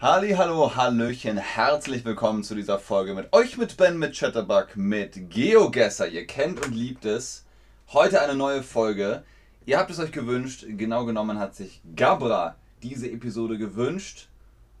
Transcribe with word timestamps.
Halli, 0.00 0.34
hallo, 0.34 0.76
hallöchen, 0.76 1.38
herzlich 1.38 2.04
willkommen 2.04 2.44
zu 2.44 2.54
dieser 2.54 2.78
Folge 2.78 3.14
mit 3.14 3.32
euch, 3.32 3.58
mit 3.58 3.76
Ben, 3.76 3.98
mit 3.98 4.16
Chatterbug, 4.16 4.76
mit 4.76 5.28
GeoGuessr. 5.28 6.06
Ihr 6.06 6.24
kennt 6.24 6.64
und 6.64 6.72
liebt 6.72 7.04
es. 7.04 7.44
Heute 7.92 8.22
eine 8.22 8.36
neue 8.36 8.62
Folge. 8.62 9.24
Ihr 9.66 9.76
habt 9.76 9.90
es 9.90 9.98
euch 9.98 10.12
gewünscht, 10.12 10.64
genau 10.68 11.04
genommen 11.04 11.40
hat 11.40 11.56
sich 11.56 11.82
Gabra 11.96 12.54
diese 12.80 13.10
Episode 13.10 13.58
gewünscht. 13.58 14.28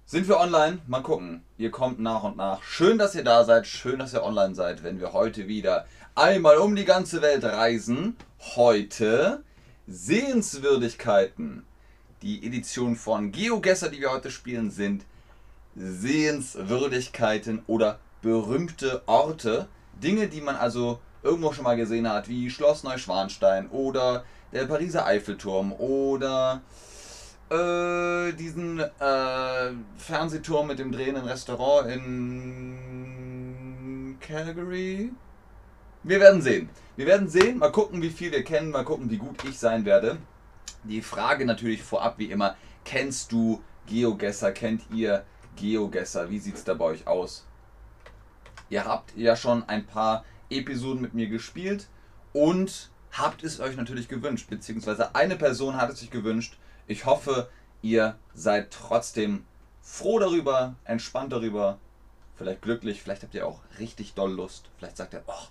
Sind 0.06 0.28
wir 0.28 0.38
online? 0.38 0.78
Mal 0.86 1.02
gucken. 1.02 1.42
Ihr 1.56 1.72
kommt 1.72 1.98
nach 1.98 2.22
und 2.22 2.36
nach. 2.36 2.62
Schön, 2.62 2.96
dass 2.96 3.16
ihr 3.16 3.24
da 3.24 3.42
seid, 3.42 3.66
schön, 3.66 3.98
dass 3.98 4.14
ihr 4.14 4.22
online 4.22 4.54
seid, 4.54 4.84
wenn 4.84 5.00
wir 5.00 5.12
heute 5.14 5.48
wieder 5.48 5.84
einmal 6.14 6.58
um 6.58 6.76
die 6.76 6.84
ganze 6.84 7.22
Welt 7.22 7.42
reisen. 7.42 8.14
Heute 8.54 9.42
Sehenswürdigkeiten. 9.88 11.64
Die 12.22 12.44
Edition 12.44 12.96
von 12.96 13.30
GeoGuessr, 13.30 13.90
die 13.90 14.00
wir 14.00 14.10
heute 14.10 14.32
spielen, 14.32 14.72
sind 14.72 15.04
Sehenswürdigkeiten 15.76 17.62
oder 17.68 18.00
berühmte 18.22 19.02
Orte. 19.06 19.68
Dinge, 20.02 20.26
die 20.26 20.40
man 20.40 20.56
also 20.56 20.98
irgendwo 21.22 21.52
schon 21.52 21.62
mal 21.62 21.76
gesehen 21.76 22.08
hat, 22.08 22.28
wie 22.28 22.50
Schloss 22.50 22.82
Neuschwanstein 22.82 23.68
oder 23.70 24.24
der 24.52 24.66
Pariser 24.66 25.06
Eiffelturm 25.06 25.72
oder 25.72 26.62
äh, 27.50 28.32
diesen 28.32 28.80
äh, 28.80 29.72
Fernsehturm 29.96 30.66
mit 30.66 30.80
dem 30.80 30.90
drehenden 30.90 31.24
Restaurant 31.24 31.88
in 31.88 33.18
Calgary. 34.20 35.12
Wir 36.02 36.18
werden 36.18 36.42
sehen. 36.42 36.68
Wir 36.96 37.06
werden 37.06 37.28
sehen, 37.28 37.58
mal 37.58 37.70
gucken, 37.70 38.02
wie 38.02 38.10
viel 38.10 38.32
wir 38.32 38.42
kennen, 38.42 38.70
mal 38.70 38.84
gucken, 38.84 39.08
wie 39.08 39.18
gut 39.18 39.44
ich 39.44 39.56
sein 39.56 39.84
werde. 39.84 40.18
Die 40.84 41.02
Frage 41.02 41.44
natürlich 41.44 41.82
vorab 41.82 42.18
wie 42.18 42.30
immer, 42.30 42.56
kennst 42.84 43.32
du 43.32 43.62
GeoGuessr? 43.86 44.52
Kennt 44.52 44.82
ihr 44.92 45.24
GeoGuessr? 45.56 46.30
Wie 46.30 46.38
sieht 46.38 46.56
es 46.56 46.64
da 46.64 46.74
bei 46.74 46.84
euch 46.84 47.06
aus? 47.06 47.46
Ihr 48.70 48.84
habt 48.84 49.16
ja 49.16 49.36
schon 49.36 49.68
ein 49.68 49.86
paar 49.86 50.24
Episoden 50.50 51.00
mit 51.00 51.14
mir 51.14 51.28
gespielt 51.28 51.88
und 52.32 52.90
habt 53.12 53.42
es 53.42 53.60
euch 53.60 53.76
natürlich 53.76 54.08
gewünscht, 54.08 54.48
beziehungsweise 54.50 55.14
eine 55.14 55.36
Person 55.36 55.76
hat 55.76 55.90
es 55.90 56.00
sich 56.00 56.10
gewünscht. 56.10 56.58
Ich 56.86 57.06
hoffe, 57.06 57.48
ihr 57.82 58.18
seid 58.34 58.70
trotzdem 58.70 59.44
froh 59.80 60.18
darüber, 60.18 60.76
entspannt 60.84 61.32
darüber, 61.32 61.78
vielleicht 62.36 62.62
glücklich, 62.62 63.02
vielleicht 63.02 63.22
habt 63.22 63.34
ihr 63.34 63.46
auch 63.46 63.60
richtig 63.78 64.14
doll 64.14 64.32
Lust. 64.32 64.70
Vielleicht 64.76 64.96
sagt 64.96 65.14
ihr, 65.14 65.22
oh, 65.26 65.46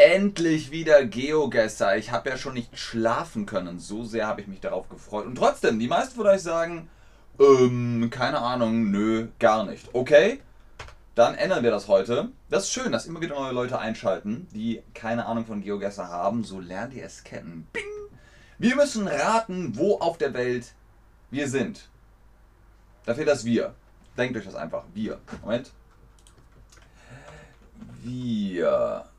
Endlich 0.00 0.70
wieder 0.70 1.04
GeoGuessr. 1.04 1.98
Ich 1.98 2.10
habe 2.10 2.30
ja 2.30 2.38
schon 2.38 2.54
nicht 2.54 2.78
schlafen 2.78 3.44
können. 3.44 3.78
So 3.78 4.02
sehr 4.02 4.26
habe 4.26 4.40
ich 4.40 4.46
mich 4.46 4.60
darauf 4.60 4.88
gefreut. 4.88 5.26
Und 5.26 5.34
trotzdem, 5.34 5.78
die 5.78 5.88
meisten 5.88 6.16
von 6.16 6.26
euch 6.26 6.40
sagen, 6.40 6.88
ähm, 7.38 8.08
keine 8.10 8.38
Ahnung, 8.38 8.90
nö, 8.90 9.28
gar 9.38 9.66
nicht. 9.66 9.90
Okay, 9.92 10.40
dann 11.14 11.34
ändern 11.34 11.62
wir 11.62 11.70
das 11.70 11.86
heute. 11.86 12.30
Das 12.48 12.64
ist 12.64 12.72
schön, 12.72 12.92
dass 12.92 13.04
immer 13.04 13.20
wieder 13.20 13.34
neue 13.34 13.52
Leute 13.52 13.78
einschalten, 13.78 14.48
die 14.54 14.82
keine 14.94 15.26
Ahnung 15.26 15.44
von 15.44 15.60
GeoGuessr 15.60 16.08
haben. 16.08 16.44
So 16.44 16.60
lernt 16.60 16.94
ihr 16.94 17.04
es 17.04 17.22
kennen. 17.22 17.68
Bing! 17.74 17.82
Wir 18.56 18.76
müssen 18.76 19.06
raten, 19.06 19.76
wo 19.76 19.98
auf 19.98 20.16
der 20.16 20.32
Welt 20.32 20.72
wir 21.30 21.46
sind. 21.46 21.90
Da 23.04 23.14
fehlt 23.14 23.28
das 23.28 23.44
Wir. 23.44 23.74
Denkt 24.16 24.34
euch 24.38 24.46
das 24.46 24.54
einfach. 24.54 24.84
Wir. 24.94 25.20
Moment. 25.42 25.72
Wir. 28.02 29.09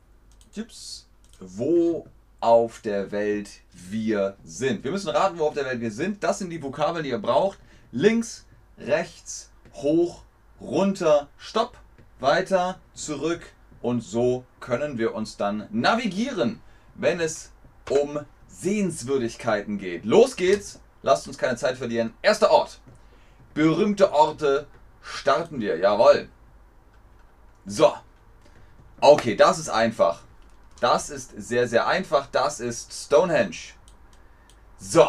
Tipps, 0.52 1.06
wo 1.40 2.06
auf 2.40 2.80
der 2.80 3.10
Welt 3.10 3.48
wir 3.72 4.36
sind. 4.44 4.84
Wir 4.84 4.90
müssen 4.90 5.10
raten, 5.10 5.38
wo 5.38 5.46
auf 5.46 5.54
der 5.54 5.64
Welt 5.64 5.80
wir 5.80 5.90
sind. 5.90 6.22
Das 6.22 6.38
sind 6.38 6.50
die 6.50 6.62
Vokabeln, 6.62 7.04
die 7.04 7.10
ihr 7.10 7.18
braucht. 7.18 7.58
Links, 7.90 8.46
rechts, 8.78 9.50
hoch, 9.74 10.22
runter, 10.60 11.28
stopp, 11.38 11.78
weiter, 12.20 12.78
zurück 12.94 13.42
und 13.80 14.00
so 14.00 14.44
können 14.60 14.98
wir 14.98 15.14
uns 15.14 15.36
dann 15.36 15.66
navigieren, 15.70 16.60
wenn 16.94 17.20
es 17.20 17.50
um 17.90 18.20
Sehenswürdigkeiten 18.48 19.78
geht. 19.78 20.04
Los 20.04 20.36
geht's, 20.36 20.80
lasst 21.02 21.26
uns 21.26 21.38
keine 21.38 21.56
Zeit 21.56 21.78
verlieren. 21.78 22.14
Erster 22.22 22.50
Ort. 22.50 22.80
Berühmte 23.54 24.12
Orte 24.12 24.66
starten 25.02 25.60
wir, 25.60 25.76
jawohl. 25.78 26.28
So. 27.66 27.92
Okay, 29.00 29.34
das 29.34 29.58
ist 29.58 29.68
einfach. 29.68 30.22
Das 30.82 31.10
ist 31.10 31.32
sehr, 31.36 31.68
sehr 31.68 31.86
einfach. 31.86 32.26
Das 32.26 32.58
ist 32.58 32.92
Stonehenge. 32.92 33.74
So. 34.78 35.08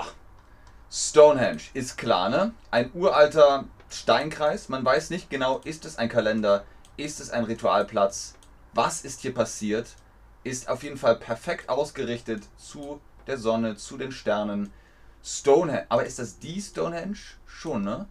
Stonehenge 0.91 1.63
ist 1.73 1.97
klar, 1.97 2.29
ne? 2.29 2.53
Ein 2.69 2.91
uralter 2.93 3.65
Steinkreis. 3.89 4.69
Man 4.69 4.85
weiß 4.85 5.09
nicht 5.09 5.31
genau, 5.31 5.61
ist 5.63 5.85
es 5.85 5.97
ein 5.97 6.09
Kalender, 6.09 6.63
ist 6.95 7.19
es 7.19 7.31
ein 7.31 7.45
Ritualplatz, 7.45 8.35
was 8.75 9.01
ist 9.01 9.21
hier 9.21 9.33
passiert, 9.33 9.95
ist 10.43 10.69
auf 10.69 10.83
jeden 10.83 10.97
Fall 10.97 11.15
perfekt 11.15 11.69
ausgerichtet 11.69 12.43
zu 12.55 13.01
der 13.25 13.39
Sonne, 13.39 13.75
zu 13.75 13.97
den 13.97 14.11
Sternen. 14.11 14.71
Stonehenge, 15.23 15.87
aber 15.89 16.05
ist 16.05 16.19
das 16.19 16.37
die 16.37 16.61
Stonehenge? 16.61 17.17
Schon, 17.47 17.83
ne? 17.83 18.07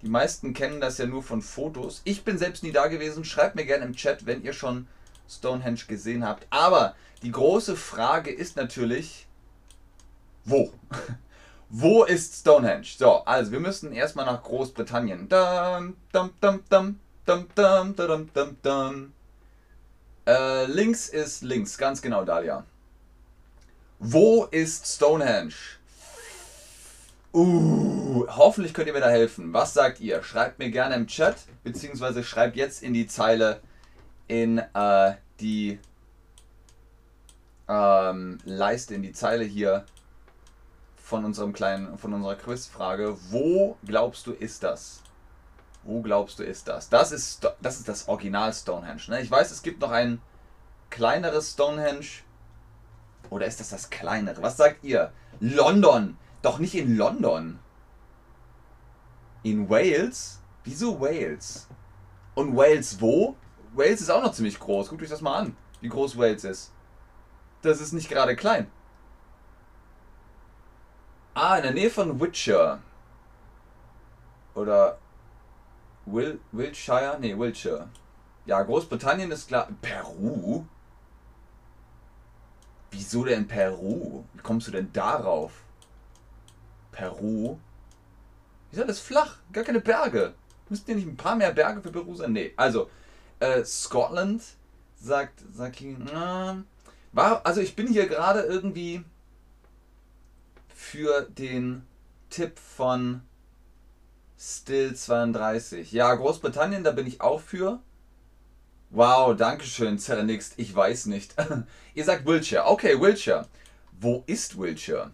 Die 0.00 0.08
meisten 0.08 0.54
kennen 0.54 0.80
das 0.80 0.96
ja 0.96 1.04
nur 1.04 1.22
von 1.22 1.42
Fotos. 1.42 2.00
Ich 2.04 2.24
bin 2.24 2.38
selbst 2.38 2.62
nie 2.62 2.72
da 2.72 2.86
gewesen. 2.86 3.22
Schreibt 3.26 3.54
mir 3.54 3.66
gerne 3.66 3.84
im 3.84 3.96
Chat, 3.96 4.24
wenn 4.24 4.42
ihr 4.42 4.54
schon 4.54 4.88
Stonehenge 5.28 5.84
gesehen 5.86 6.24
habt. 6.24 6.46
Aber 6.50 6.94
die 7.22 7.32
große 7.32 7.76
Frage 7.76 8.30
ist 8.30 8.56
natürlich, 8.56 9.26
wo? 10.44 10.72
wo 11.68 12.04
ist 12.04 12.40
Stonehenge? 12.40 12.84
So, 12.84 13.24
also 13.24 13.52
wir 13.52 13.60
müssen 13.60 13.92
erstmal 13.92 14.26
nach 14.26 14.42
Großbritannien. 14.42 15.28
Dum, 15.28 15.96
dum, 16.12 16.30
dum, 16.40 16.60
dum, 16.68 17.00
dum, 17.26 17.46
dum, 17.54 17.96
dum, 17.96 18.30
dum, 18.32 18.56
dum. 18.62 19.12
Äh, 20.26 20.66
links 20.66 21.08
ist 21.08 21.42
links, 21.42 21.78
ganz 21.78 22.02
genau, 22.02 22.24
Dalia. 22.24 22.64
Wo 23.98 24.44
ist 24.44 24.86
Stonehenge? 24.86 25.54
Uh, 27.32 28.26
hoffentlich 28.28 28.72
könnt 28.72 28.88
ihr 28.88 28.92
mir 28.92 29.00
da 29.00 29.10
helfen. 29.10 29.52
Was 29.52 29.74
sagt 29.74 30.00
ihr? 30.00 30.22
Schreibt 30.22 30.58
mir 30.58 30.70
gerne 30.70 30.94
im 30.94 31.06
Chat, 31.06 31.36
beziehungsweise 31.64 32.24
schreibt 32.24 32.56
jetzt 32.56 32.82
in 32.82 32.94
die 32.94 33.06
Zeile 33.06 33.60
in 34.28 34.58
äh, 34.58 35.14
die 35.40 35.78
ähm, 37.68 38.38
Leiste, 38.44 38.94
in 38.94 39.02
die 39.02 39.12
Zeile 39.12 39.44
hier 39.44 39.84
von 40.96 41.24
unserem 41.24 41.52
kleinen, 41.52 41.98
von 41.98 42.12
unserer 42.12 42.36
Quizfrage. 42.36 43.16
Wo 43.30 43.76
glaubst 43.84 44.26
du 44.26 44.32
ist 44.32 44.62
das? 44.62 45.02
Wo 45.84 46.00
glaubst 46.00 46.38
du 46.38 46.42
ist 46.42 46.66
das? 46.66 46.88
Das 46.88 47.12
ist 47.12 47.48
das, 47.62 47.78
ist 47.78 47.88
das 47.88 48.08
Original 48.08 48.52
Stonehenge. 48.52 49.02
Ne? 49.08 49.20
Ich 49.20 49.30
weiß, 49.30 49.52
es 49.52 49.62
gibt 49.62 49.80
noch 49.80 49.92
ein 49.92 50.20
kleineres 50.90 51.52
Stonehenge. 51.52 52.06
Oder 53.30 53.46
ist 53.46 53.60
das 53.60 53.70
das 53.70 53.90
kleinere? 53.90 54.42
Was 54.42 54.56
sagt 54.56 54.82
ihr? 54.84 55.12
London. 55.40 56.16
Doch 56.42 56.58
nicht 56.58 56.74
in 56.74 56.96
London. 56.96 57.58
In 59.42 59.68
Wales? 59.68 60.40
Wieso 60.64 61.00
Wales? 61.00 61.68
Und 62.34 62.56
Wales 62.56 63.00
wo? 63.00 63.36
Wales 63.76 64.00
ist 64.00 64.10
auch 64.10 64.22
noch 64.22 64.32
ziemlich 64.32 64.58
groß. 64.58 64.88
Guckt 64.88 65.02
euch 65.02 65.10
das 65.10 65.20
mal 65.20 65.38
an, 65.38 65.56
wie 65.80 65.88
groß 65.88 66.16
Wales 66.16 66.44
ist. 66.44 66.72
Das 67.62 67.80
ist 67.80 67.92
nicht 67.92 68.08
gerade 68.08 68.36
klein. 68.36 68.70
Ah, 71.34 71.56
in 71.56 71.64
der 71.64 71.72
Nähe 71.72 71.90
von 71.90 72.18
Wiltshire. 72.18 72.80
Oder 74.54 74.98
Will, 76.06 76.40
Wiltshire? 76.52 77.18
Nee, 77.20 77.38
Wiltshire. 77.38 77.88
Ja, 78.46 78.62
Großbritannien 78.62 79.30
ist 79.30 79.48
klar. 79.48 79.68
Peru? 79.82 80.64
Wieso 82.90 83.24
denn 83.24 83.46
Peru? 83.46 84.24
Wie 84.32 84.42
kommst 84.42 84.68
du 84.68 84.72
denn 84.72 84.92
darauf? 84.92 85.52
Peru? 86.92 87.58
Wieso 88.70 88.82
ist 88.82 88.88
das 88.88 89.00
flach? 89.00 89.36
Gar 89.52 89.64
keine 89.64 89.80
Berge. 89.80 90.34
Müssten 90.68 90.86
hier 90.86 90.96
nicht 90.96 91.08
ein 91.08 91.16
paar 91.16 91.36
mehr 91.36 91.52
Berge 91.52 91.82
für 91.82 91.92
Peru 91.92 92.14
sein? 92.14 92.32
Nee, 92.32 92.54
also 92.56 92.88
äh, 93.40 93.64
Scotland 93.64 94.42
sagt, 95.00 95.40
sagt 95.54 95.80
äh, 95.80 95.96
war, 97.12 97.46
also 97.46 97.60
ich 97.60 97.76
bin 97.76 97.86
hier 97.86 98.06
gerade 98.06 98.40
irgendwie 98.40 99.04
für 100.74 101.22
den 101.22 101.86
Tipp 102.30 102.58
von 102.58 103.22
Still32. 104.38 105.86
Ja, 105.90 106.14
Großbritannien, 106.14 106.84
da 106.84 106.90
bin 106.90 107.06
ich 107.06 107.20
auch 107.20 107.40
für. 107.40 107.80
Wow, 108.90 109.36
danke 109.36 109.64
schön, 109.64 109.98
Zernixt. 109.98 110.54
Ich 110.58 110.74
weiß 110.74 111.06
nicht. 111.06 111.34
Ihr 111.94 112.04
sagt 112.04 112.26
Wiltshire. 112.26 112.66
Okay, 112.66 113.00
Wiltshire. 113.00 113.46
Wo 113.98 114.22
ist 114.26 114.58
Wiltshire? 114.58 115.10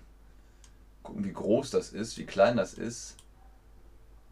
Gucken, 1.03 1.25
wie 1.25 1.33
groß 1.33 1.71
das 1.71 1.91
ist, 1.91 2.19
wie 2.19 2.27
klein 2.27 2.57
das 2.57 2.75
ist. 2.75 3.17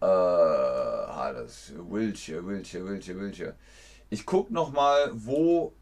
Äh, 0.01 0.07
ah, 0.07 1.33
das 1.33 1.73
Wiltshire, 1.77 2.45
Wiltshire, 2.47 2.85
Wiltshire, 2.85 3.19
Wiltshire. 3.19 3.55
Ich 4.09 4.25
guck 4.27 4.51
noch 4.51 4.73
mal, 4.73 5.11
wo 5.13 5.73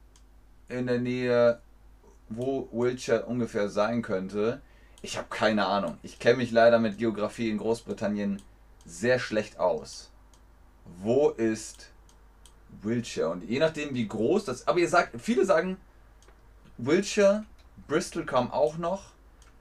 in 0.68 0.86
der 0.86 0.98
Nähe, 0.98 1.60
wo 2.28 2.68
Wiltshire 2.72 3.24
ungefähr 3.26 3.68
sein 3.68 4.02
könnte. 4.02 4.60
Ich 5.00 5.16
habe 5.16 5.28
keine 5.30 5.66
Ahnung. 5.66 5.98
Ich 6.02 6.18
kenne 6.18 6.38
mich 6.38 6.50
leider 6.50 6.78
mit 6.78 6.98
Geografie 6.98 7.50
in 7.50 7.58
Großbritannien 7.58 8.42
sehr 8.84 9.18
schlecht 9.18 9.58
aus. 9.58 10.10
wo 11.00 11.30
ist 11.30 11.90
Wiltshire? 12.82 13.28
Und 13.28 13.44
je 13.44 13.58
nachdem, 13.58 13.94
wie 13.94 14.08
groß 14.08 14.46
das. 14.46 14.66
Aber 14.66 14.78
ihr 14.78 14.88
sagt, 14.88 15.20
viele 15.20 15.44
sagen 15.44 15.76
Wiltshire, 16.78 17.44
Bristol 17.86 18.24
kam 18.24 18.50
auch 18.50 18.78
noch. 18.78 19.10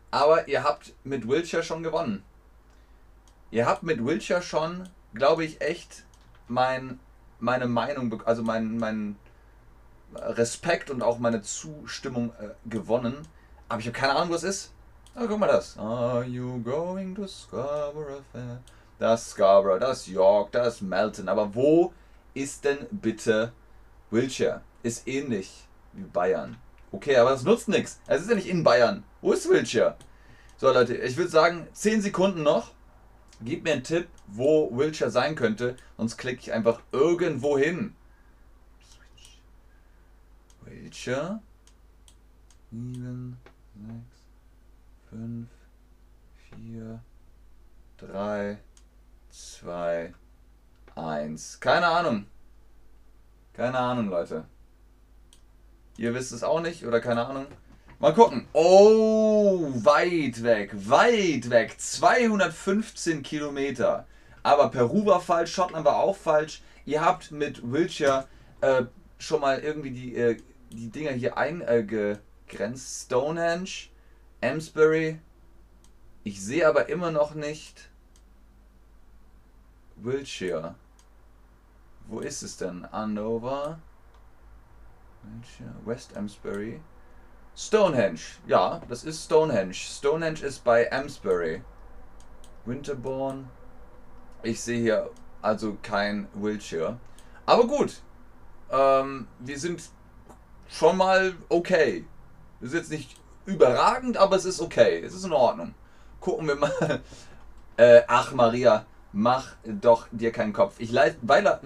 Aber 0.09 0.47
ihr 0.47 0.63
habt 0.63 0.93
mit 1.03 1.27
Wiltshire 1.27 1.63
schon 1.63 1.83
gewonnen. 1.83 2.23
Ihr 3.49 3.65
habt 3.65 3.83
mit 3.83 4.03
Wiltshire 4.03 4.41
schon, 4.41 4.89
glaube 5.13 5.45
ich, 5.45 5.61
echt 5.61 6.03
mein, 6.47 6.99
meine 7.39 7.67
Meinung, 7.67 8.21
also 8.25 8.43
mein, 8.43 8.77
mein 8.77 9.15
Respekt 10.13 10.89
und 10.89 11.01
auch 11.01 11.19
meine 11.19 11.41
Zustimmung 11.41 12.31
äh, 12.39 12.49
gewonnen. 12.69 13.27
Aber 13.69 13.79
ich 13.79 13.87
habe 13.87 13.97
keine 13.97 14.15
Ahnung, 14.15 14.31
was 14.31 14.43
es 14.43 14.65
ist. 14.65 14.73
Ah, 15.15 15.25
guck 15.27 15.39
mal 15.39 15.47
das. 15.47 15.77
Are 15.77 16.23
you 16.23 16.61
going 16.63 17.15
to 17.15 17.27
Scarborough 17.27 18.23
Fair? 18.31 18.59
Das 18.99 19.31
Scarborough, 19.31 19.79
das 19.79 20.07
York, 20.07 20.51
das 20.51 20.81
Melton. 20.81 21.27
Aber 21.27 21.53
wo 21.55 21.93
ist 22.33 22.65
denn 22.65 22.85
bitte 22.91 23.51
Wiltshire? 24.11 24.61
Ist 24.83 25.07
ähnlich 25.07 25.67
wie 25.93 26.03
Bayern. 26.03 26.57
Okay, 26.91 27.17
aber 27.17 27.31
das 27.31 27.43
nutzt 27.43 27.67
nichts. 27.67 27.99
Es 28.07 28.21
ist 28.21 28.29
ja 28.29 28.35
nicht 28.35 28.47
in 28.47 28.63
Bayern. 28.63 29.03
Wo 29.21 29.33
ist 29.33 29.49
Wiltshire? 29.49 29.95
So, 30.57 30.71
Leute, 30.71 30.95
ich 30.95 31.17
würde 31.17 31.29
sagen, 31.29 31.67
10 31.73 32.01
Sekunden 32.01 32.43
noch. 32.43 32.71
Gebt 33.41 33.63
mir 33.63 33.73
einen 33.73 33.83
Tipp, 33.83 34.07
wo 34.27 34.75
Wiltshire 34.75 35.11
sein 35.11 35.35
könnte. 35.35 35.77
Sonst 35.97 36.17
klicke 36.17 36.41
ich 36.41 36.53
einfach 36.53 36.81
irgendwo 36.91 37.57
hin. 37.57 37.95
Wiltshire. 40.61 41.39
7, 42.71 43.37
6, 43.75 43.93
5, 45.11 45.47
4, 46.49 46.99
3, 47.97 48.57
2, 49.29 50.13
1. 50.95 51.59
Keine 51.59 51.87
Ahnung. 51.87 52.25
Keine 53.53 53.77
Ahnung, 53.79 54.09
Leute. 54.09 54.45
Ihr 55.97 56.13
wisst 56.13 56.31
es 56.31 56.43
auch 56.43 56.61
nicht 56.61 56.85
oder 56.85 56.99
keine 56.99 57.25
Ahnung. 57.25 57.47
Mal 57.99 58.13
gucken. 58.13 58.47
Oh, 58.53 59.71
weit 59.73 60.43
weg, 60.43 60.71
weit 60.73 61.49
weg. 61.49 61.79
215 61.79 63.23
Kilometer. 63.23 64.05
Aber 64.43 64.69
Peru 64.69 65.05
war 65.07 65.19
falsch, 65.19 65.53
Schottland 65.53 65.83
war 65.83 65.97
auch 65.97 66.15
falsch. 66.15 66.61
Ihr 66.85 67.03
habt 67.03 67.31
mit 67.31 67.71
Wiltshire 67.71 68.27
äh, 68.61 68.83
schon 69.17 69.41
mal 69.41 69.59
irgendwie 69.59 69.91
die, 69.91 70.15
äh, 70.15 70.37
die 70.69 70.89
Dinger 70.89 71.11
hier 71.11 71.37
eingegrenzt. 71.37 73.05
Stonehenge, 73.05 73.89
Amesbury. 74.41 75.19
Ich 76.23 76.39
sehe 76.39 76.67
aber 76.67 76.89
immer 76.89 77.09
noch 77.09 77.33
nicht 77.33 77.89
Wiltshire. 79.95 80.75
Wo 82.05 82.19
ist 82.19 82.43
es 82.43 82.57
denn? 82.57 82.85
Andover. 82.85 83.79
Wiltshire, 85.23 85.73
West 85.83 86.15
Amesbury. 86.15 86.79
Stonehenge. 87.57 88.19
Ja, 88.45 88.81
das 88.87 89.03
ist 89.03 89.25
Stonehenge. 89.25 89.73
Stonehenge 89.73 90.41
ist 90.41 90.63
bei 90.63 90.91
Amesbury. 90.91 91.63
Winterbourne. 92.65 93.45
Ich 94.43 94.61
sehe 94.61 94.79
hier 94.79 95.09
also 95.41 95.75
kein 95.81 96.27
Wiltshire. 96.35 96.99
Aber 97.47 97.65
gut. 97.65 98.03
Ähm, 98.69 99.27
wir 99.39 99.57
sind 99.57 99.81
schon 100.67 100.97
mal 100.97 101.33
okay. 101.49 102.05
Das 102.59 102.69
ist 102.69 102.75
jetzt 102.75 102.91
nicht 102.91 103.19
überragend, 103.47 104.17
aber 104.17 104.35
es 104.35 104.45
ist 104.45 104.61
okay. 104.61 105.01
Es 105.01 105.15
ist 105.15 105.25
in 105.25 105.33
Ordnung. 105.33 105.73
Gucken 106.21 106.47
wir 106.47 106.55
mal. 106.55 107.01
Äh, 107.79 108.01
ach, 108.07 108.33
Maria, 108.33 108.87
mach 109.11 109.55
doch 109.63 110.07
dir 110.09 110.31
keinen 110.31 110.51
Kopf. 110.51 110.79
Ich, 110.79 110.95
weil, 110.95 111.59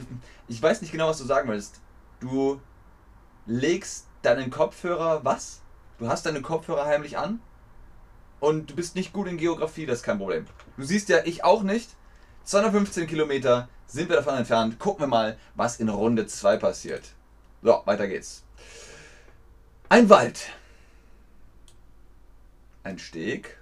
ich 0.49 0.61
weiß 0.61 0.81
nicht 0.81 0.91
genau, 0.91 1.07
was 1.07 1.19
du 1.19 1.23
sagen 1.23 1.47
willst. 1.47 1.79
Du 2.19 2.59
legst 3.45 4.07
deinen 4.21 4.51
Kopfhörer 4.51 5.23
was? 5.23 5.60
Du 6.01 6.09
hast 6.09 6.25
deine 6.25 6.41
Kopfhörer 6.41 6.87
heimlich 6.87 7.19
an 7.19 7.39
und 8.39 8.71
du 8.71 8.75
bist 8.75 8.95
nicht 8.95 9.13
gut 9.13 9.27
in 9.27 9.37
Geografie, 9.37 9.85
das 9.85 9.99
ist 9.99 10.03
kein 10.03 10.17
Problem. 10.17 10.47
Du 10.75 10.83
siehst 10.83 11.09
ja, 11.09 11.19
ich 11.25 11.43
auch 11.43 11.61
nicht. 11.61 11.91
215 12.43 13.05
Kilometer 13.05 13.69
sind 13.85 14.09
wir 14.09 14.15
davon 14.15 14.33
entfernt. 14.33 14.79
Gucken 14.79 15.03
wir 15.03 15.07
mal, 15.07 15.37
was 15.53 15.79
in 15.79 15.89
Runde 15.89 16.25
2 16.25 16.57
passiert. 16.57 17.03
So, 17.61 17.83
weiter 17.85 18.07
geht's. 18.07 18.43
Ein 19.89 20.09
Wald. 20.09 20.49
Ein 22.81 22.97
Steg. 22.97 23.59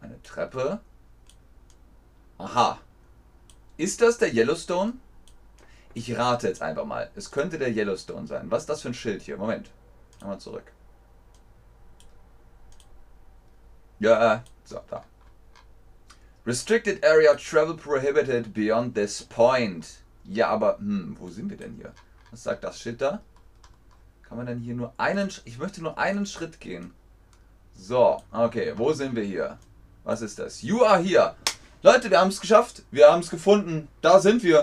Eine 0.00 0.22
Treppe. 0.22 0.80
Aha. 2.38 2.80
Ist 3.76 4.00
das 4.00 4.16
der 4.16 4.32
Yellowstone? 4.32 4.94
Ich 5.92 6.16
rate 6.16 6.48
jetzt 6.48 6.62
einfach 6.62 6.86
mal. 6.86 7.10
Es 7.14 7.30
könnte 7.30 7.58
der 7.58 7.76
Yellowstone 7.76 8.26
sein. 8.26 8.50
Was 8.50 8.62
ist 8.62 8.70
das 8.70 8.80
für 8.80 8.88
ein 8.88 8.94
Schild 8.94 9.20
hier? 9.20 9.36
Moment. 9.36 9.70
Einmal 10.22 10.40
zurück. 10.40 10.72
Ja, 14.04 14.34
äh, 14.34 14.40
so, 14.64 14.80
da. 14.90 15.02
Restricted 16.44 17.02
Area 17.02 17.34
Travel 17.36 17.74
Prohibited 17.74 18.52
beyond 18.52 18.94
this 18.94 19.22
point. 19.22 19.86
Ja, 20.24 20.48
aber, 20.48 20.76
hm, 20.76 21.16
wo 21.18 21.30
sind 21.30 21.48
wir 21.48 21.56
denn 21.56 21.76
hier? 21.76 21.90
Was 22.30 22.42
sagt 22.42 22.64
das 22.64 22.78
Schild 22.78 23.00
da? 23.00 23.22
Kann 24.22 24.36
man 24.36 24.44
denn 24.44 24.58
hier 24.58 24.74
nur 24.74 24.92
einen... 24.98 25.32
Ich 25.46 25.56
möchte 25.56 25.82
nur 25.82 25.96
einen 25.96 26.26
Schritt 26.26 26.60
gehen. 26.60 26.92
So, 27.74 28.22
okay, 28.30 28.74
wo 28.76 28.92
sind 28.92 29.16
wir 29.16 29.22
hier? 29.22 29.58
Was 30.02 30.20
ist 30.20 30.38
das? 30.38 30.60
You 30.60 30.84
are 30.84 31.02
here. 31.02 31.34
Leute, 31.80 32.10
wir 32.10 32.20
haben 32.20 32.28
es 32.28 32.42
geschafft. 32.42 32.82
Wir 32.90 33.10
haben 33.10 33.20
es 33.20 33.30
gefunden. 33.30 33.88
Da 34.02 34.20
sind 34.20 34.42
wir. 34.42 34.62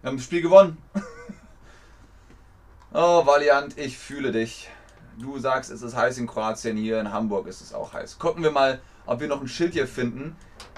Wir 0.00 0.08
haben 0.08 0.16
das 0.16 0.24
Spiel 0.24 0.42
gewonnen. 0.42 0.78
oh, 2.92 3.24
Valiant, 3.24 3.78
ich 3.78 3.96
fühle 3.96 4.32
dich. 4.32 4.68
Du 5.18 5.38
sagst, 5.38 5.70
es 5.70 5.82
ist 5.82 5.96
heiß 5.96 6.18
in 6.18 6.26
Kroatien, 6.26 6.76
hier 6.76 7.00
in 7.00 7.12
Hamburg 7.12 7.46
ist 7.46 7.60
es 7.60 7.74
auch 7.74 7.92
heiß. 7.92 8.18
Gucken 8.18 8.42
wir 8.42 8.50
mal, 8.50 8.80
ob 9.06 9.20
wir 9.20 9.28
noch 9.28 9.40
ein 9.40 9.48
Schild 9.48 9.72
hier 9.74 9.86
finden. 9.86 10.36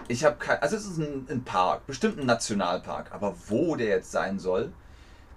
Ich 0.09 0.25
habe 0.25 0.37
kein. 0.37 0.61
Also, 0.61 0.77
es 0.77 0.87
ist 0.87 0.99
ein, 0.99 1.27
ein, 1.31 1.45
Park, 1.45 1.87
bestimmt 1.87 2.19
ein 2.19 2.27
Nationalpark. 2.27 3.13
Aber 3.13 3.35
wo 3.49 3.77
der 3.77 3.89
jetzt 3.89 4.11
sein 4.11 4.39
soll, 4.39 4.73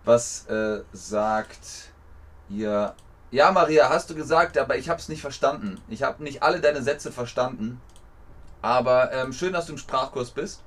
was 0.03 0.45
äh, 0.47 0.81
sagt 0.91 1.91
hier. 2.49 2.95
Ja, 3.29 3.51
Maria, 3.51 3.89
hast 3.89 4.09
du 4.09 4.15
gesagt, 4.15 4.57
aber 4.57 4.77
ich 4.77 4.87
habe 4.87 5.01
es 5.01 5.09
nicht 5.09 5.21
verstanden. 5.21 5.81
Ich 5.89 6.03
habe 6.03 6.23
nicht 6.23 6.43
alle 6.43 6.61
deine 6.61 6.81
Sätze 6.81 7.11
verstanden. 7.11 7.81
Aber 8.61 9.11
ähm, 9.11 9.33
schön, 9.33 9.53
dass 9.53 9.65
du 9.65 9.73
im 9.73 9.77
Sprachkurs 9.77 10.31
bist 10.31 10.63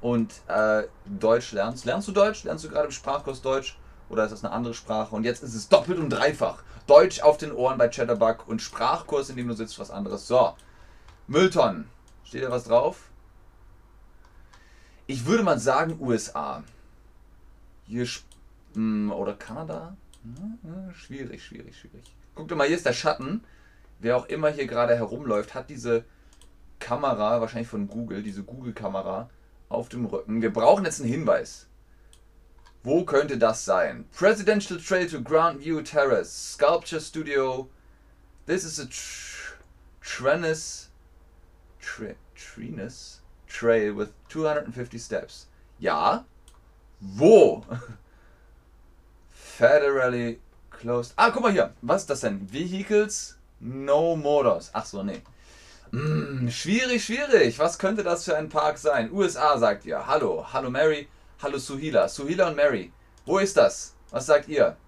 und 0.00 0.32
äh, 0.46 0.84
Deutsch 1.06 1.52
lernst. 1.52 1.84
Lernst 1.84 2.06
du 2.08 2.12
Deutsch? 2.12 2.44
Lernst 2.44 2.64
du 2.64 2.68
gerade 2.68 2.86
im 2.86 2.92
Sprachkurs 2.92 3.42
Deutsch? 3.42 3.78
Oder 4.08 4.24
ist 4.24 4.32
das 4.32 4.44
eine 4.44 4.52
andere 4.52 4.74
Sprache? 4.74 5.14
Und 5.14 5.24
jetzt 5.24 5.42
ist 5.42 5.54
es 5.54 5.68
doppelt 5.68 5.98
und 5.98 6.10
dreifach. 6.10 6.62
Deutsch 6.86 7.20
auf 7.20 7.38
den 7.38 7.52
Ohren 7.52 7.78
bei 7.78 7.88
Chatterbug 7.88 8.46
und 8.46 8.60
Sprachkurs, 8.60 9.30
in 9.30 9.36
dem 9.36 9.48
du 9.48 9.54
sitzt, 9.54 9.78
was 9.78 9.90
anderes. 9.90 10.26
So, 10.26 10.54
Mülltonnen. 11.26 11.88
Steht 12.24 12.42
da 12.42 12.50
was 12.50 12.64
drauf? 12.64 13.10
Ich 15.06 15.26
würde 15.26 15.42
mal 15.42 15.58
sagen 15.58 15.98
USA. 16.00 16.62
Hier 17.86 18.06
hm, 18.74 19.12
oder 19.12 19.34
Kanada? 19.34 19.96
Hm, 20.22 20.94
schwierig, 20.94 21.44
schwierig, 21.44 21.78
schwierig. 21.78 22.14
Guck 22.34 22.48
dir 22.48 22.56
mal, 22.56 22.66
hier 22.66 22.76
ist 22.76 22.86
der 22.86 22.92
Schatten. 22.92 23.44
Wer 23.98 24.16
auch 24.16 24.26
immer 24.26 24.48
hier 24.48 24.66
gerade 24.66 24.96
herumläuft, 24.96 25.54
hat 25.54 25.70
diese 25.70 26.04
Kamera, 26.78 27.40
wahrscheinlich 27.40 27.68
von 27.68 27.88
Google, 27.88 28.22
diese 28.22 28.42
Google-Kamera 28.42 29.30
auf 29.68 29.88
dem 29.88 30.06
Rücken. 30.06 30.42
Wir 30.42 30.52
brauchen 30.52 30.84
jetzt 30.84 31.00
einen 31.00 31.10
Hinweis. 31.10 31.66
Wo 32.84 33.02
könnte 33.02 33.38
das 33.38 33.64
sein? 33.64 34.04
Presidential 34.12 34.78
Trail 34.78 35.08
to 35.08 35.18
Grandview 35.18 35.82
Terrace, 35.82 36.30
Sculpture 36.30 37.00
Studio. 37.00 37.66
This 38.44 38.62
is 38.62 38.78
a 38.78 38.84
tr 38.84 39.56
Trennis, 40.02 40.88
Trennis 41.80 43.20
Trail 43.48 43.94
with 43.94 44.12
250 44.28 44.98
steps. 44.98 45.46
Ja. 45.78 46.24
Wo? 47.00 47.64
Federally 49.58 50.36
closed. 50.70 51.14
Ah, 51.16 51.30
guck 51.30 51.42
mal 51.42 51.52
hier. 51.52 51.72
Was 51.80 52.02
ist 52.02 52.10
das 52.10 52.20
denn? 52.20 52.46
Vehicles, 52.52 53.38
no 53.60 54.14
motors. 54.14 54.70
Ach 54.74 54.84
so, 54.84 55.02
nee. 55.02 55.22
Hm, 55.90 56.50
schwierig, 56.50 57.02
schwierig. 57.02 57.58
Was 57.58 57.78
könnte 57.78 58.02
das 58.02 58.26
für 58.26 58.36
ein 58.36 58.50
Park 58.50 58.76
sein? 58.76 59.10
USA 59.10 59.56
sagt 59.56 59.86
ihr. 59.86 60.06
Hallo, 60.06 60.44
hallo 60.52 60.68
Mary, 60.68 61.08
hallo 61.44 61.58
Suhila. 61.58 62.08
Suhila 62.08 62.48
und 62.48 62.56
Mary. 62.56 62.90
Wo 63.26 63.38
ist 63.38 63.54
das? 63.58 63.94
Was 64.10 64.24
sagt 64.24 64.48
ihr? 64.48 64.78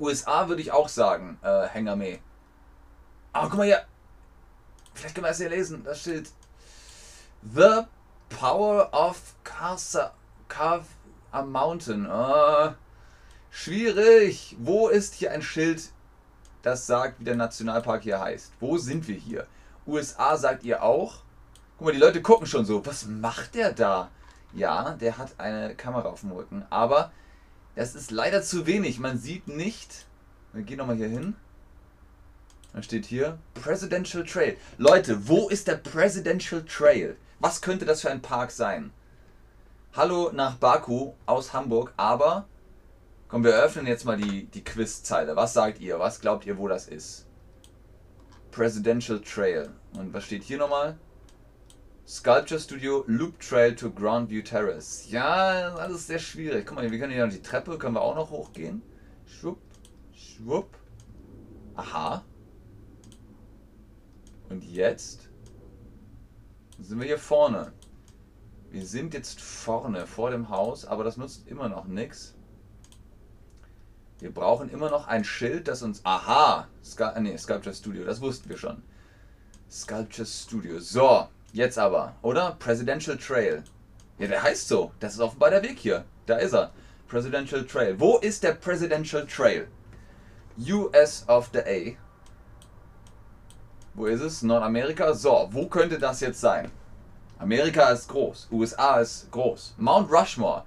USA 0.00 0.48
würde 0.48 0.62
ich 0.62 0.72
auch 0.72 0.88
sagen, 0.88 1.38
äh, 1.42 1.68
Hengame. 1.68 2.20
Aber 3.34 3.48
guck 3.50 3.58
mal 3.58 3.66
hier. 3.66 3.84
Vielleicht 4.94 5.14
können 5.14 5.26
wir 5.26 5.30
es 5.32 5.36
hier 5.36 5.50
lesen. 5.50 5.84
Das 5.84 6.00
steht 6.00 6.30
The 7.42 7.82
Power 8.30 8.88
of 8.92 9.34
Casa, 9.44 10.14
Carve 10.48 10.86
a 11.30 11.42
Mountain. 11.42 12.06
Uh, 12.06 12.72
schwierig. 13.50 14.56
Wo 14.60 14.88
ist 14.88 15.12
hier 15.12 15.30
ein 15.30 15.42
Schild, 15.42 15.90
das 16.62 16.86
sagt, 16.86 17.20
wie 17.20 17.24
der 17.24 17.36
Nationalpark 17.36 18.02
hier 18.02 18.18
heißt? 18.18 18.52
Wo 18.60 18.78
sind 18.78 19.06
wir 19.06 19.16
hier? 19.16 19.46
USA 19.86 20.38
sagt 20.38 20.64
ihr 20.64 20.82
auch. 20.82 21.16
Guck 21.76 21.88
mal, 21.88 21.92
die 21.92 21.98
Leute 21.98 22.22
gucken 22.22 22.46
schon 22.46 22.64
so. 22.64 22.84
Was 22.86 23.04
macht 23.04 23.54
der 23.54 23.72
da? 23.72 24.10
Ja, 24.52 24.96
der 25.00 25.18
hat 25.18 25.38
eine 25.38 25.74
Kamera 25.74 26.08
auf 26.08 26.20
dem 26.20 26.32
Rücken. 26.32 26.64
Aber 26.70 27.12
das 27.74 27.94
ist 27.94 28.10
leider 28.10 28.42
zu 28.42 28.66
wenig. 28.66 28.98
Man 28.98 29.18
sieht 29.18 29.48
nicht. 29.48 30.06
Wir 30.52 30.62
gehen 30.62 30.78
nochmal 30.78 30.96
hier 30.96 31.08
hin. 31.08 31.36
Da 32.72 32.82
steht 32.82 33.06
hier 33.06 33.38
Presidential 33.54 34.24
Trail. 34.24 34.56
Leute, 34.78 35.28
wo 35.28 35.48
ist 35.48 35.66
der 35.66 35.76
Presidential 35.76 36.64
Trail? 36.64 37.16
Was 37.40 37.62
könnte 37.62 37.84
das 37.84 38.02
für 38.02 38.10
ein 38.10 38.22
Park 38.22 38.50
sein? 38.50 38.92
Hallo 39.92 40.30
nach 40.32 40.54
Baku 40.54 41.14
aus 41.26 41.52
Hamburg, 41.52 41.92
aber 41.96 42.46
komm, 43.26 43.42
wir 43.42 43.54
öffnen 43.54 43.88
jetzt 43.88 44.04
mal 44.04 44.16
die, 44.16 44.44
die 44.46 44.62
Quizzeile. 44.62 45.34
Was 45.34 45.52
sagt 45.52 45.80
ihr? 45.80 45.98
Was 45.98 46.20
glaubt 46.20 46.46
ihr, 46.46 46.58
wo 46.58 46.68
das 46.68 46.86
ist? 46.86 47.26
Presidential 48.52 49.20
Trail. 49.20 49.70
Und 49.94 50.12
was 50.12 50.24
steht 50.24 50.44
hier 50.44 50.58
nochmal? 50.58 50.96
Sculpture 52.10 52.58
Studio 52.58 53.04
Loop 53.06 53.38
Trail 53.38 53.72
to 53.72 53.88
Grandview 53.88 54.42
Terrace. 54.42 55.08
Ja, 55.12 55.76
alles 55.76 56.08
sehr 56.08 56.18
schwierig. 56.18 56.66
Guck 56.66 56.74
mal, 56.74 56.90
wir 56.90 56.98
können 56.98 57.12
hier 57.12 57.24
noch 57.24 57.32
die 57.32 57.40
Treppe, 57.40 57.78
können 57.78 57.94
wir 57.94 58.02
auch 58.02 58.16
noch 58.16 58.30
hochgehen. 58.30 58.82
Schwupp, 59.26 59.60
schwupp. 60.12 60.76
Aha. 61.76 62.24
Und 64.48 64.64
jetzt 64.64 65.28
sind 66.80 66.98
wir 66.98 67.06
hier 67.06 67.18
vorne. 67.20 67.72
Wir 68.72 68.84
sind 68.84 69.14
jetzt 69.14 69.40
vorne, 69.40 70.04
vor 70.08 70.32
dem 70.32 70.48
Haus, 70.48 70.84
aber 70.84 71.04
das 71.04 71.16
nutzt 71.16 71.46
immer 71.46 71.68
noch 71.68 71.84
nichts. 71.84 72.34
Wir 74.18 74.34
brauchen 74.34 74.68
immer 74.68 74.90
noch 74.90 75.06
ein 75.06 75.22
Schild, 75.22 75.68
das 75.68 75.84
uns... 75.84 76.04
Aha! 76.04 76.66
Scu 76.84 77.04
nee, 77.20 77.36
Sculpture 77.36 77.72
Studio, 77.74 78.04
das 78.04 78.20
wussten 78.20 78.48
wir 78.48 78.58
schon. 78.58 78.82
Sculpture 79.70 80.26
Studio. 80.26 80.80
So, 80.80 81.28
jetzt 81.52 81.78
aber, 81.78 82.14
oder? 82.22 82.56
Presidential 82.58 83.16
Trail. 83.16 83.64
Ja, 84.18 84.28
der 84.28 84.42
heißt 84.42 84.68
so. 84.68 84.92
Das 85.00 85.14
ist 85.14 85.20
offenbar 85.20 85.50
der 85.50 85.62
Weg 85.62 85.78
hier. 85.78 86.04
Da 86.26 86.36
ist 86.36 86.52
er. 86.52 86.70
Presidential 87.08 87.64
Trail. 87.64 87.98
Wo 87.98 88.18
ist 88.18 88.42
der 88.42 88.52
Presidential 88.52 89.26
Trail? 89.26 89.66
US 90.58 91.24
of 91.28 91.50
the 91.52 91.60
A. 91.60 91.96
Wo 93.94 94.06
ist 94.06 94.20
es? 94.20 94.42
Nordamerika. 94.42 95.14
So, 95.14 95.48
wo 95.50 95.66
könnte 95.66 95.98
das 95.98 96.20
jetzt 96.20 96.40
sein? 96.40 96.70
Amerika 97.38 97.90
ist 97.90 98.08
groß. 98.08 98.48
USA 98.52 99.00
ist 99.00 99.30
groß. 99.30 99.74
Mount 99.78 100.12
Rushmore. 100.12 100.64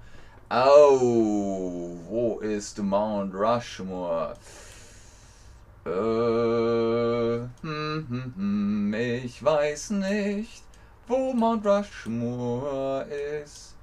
Oh, 0.50 1.96
wo 2.08 2.40
ist 2.40 2.78
Mount 2.78 3.32
Rushmore? 3.32 4.34
Äh, 5.86 5.90
hm, 7.62 8.06
hm, 8.08 8.34
hm, 8.36 8.94
ich 8.94 9.44
weiß 9.44 9.90
nicht, 9.90 10.63
wo 11.06 11.32
Mount 11.32 11.66
Rushmore 11.66 13.02
ist. 13.02 13.74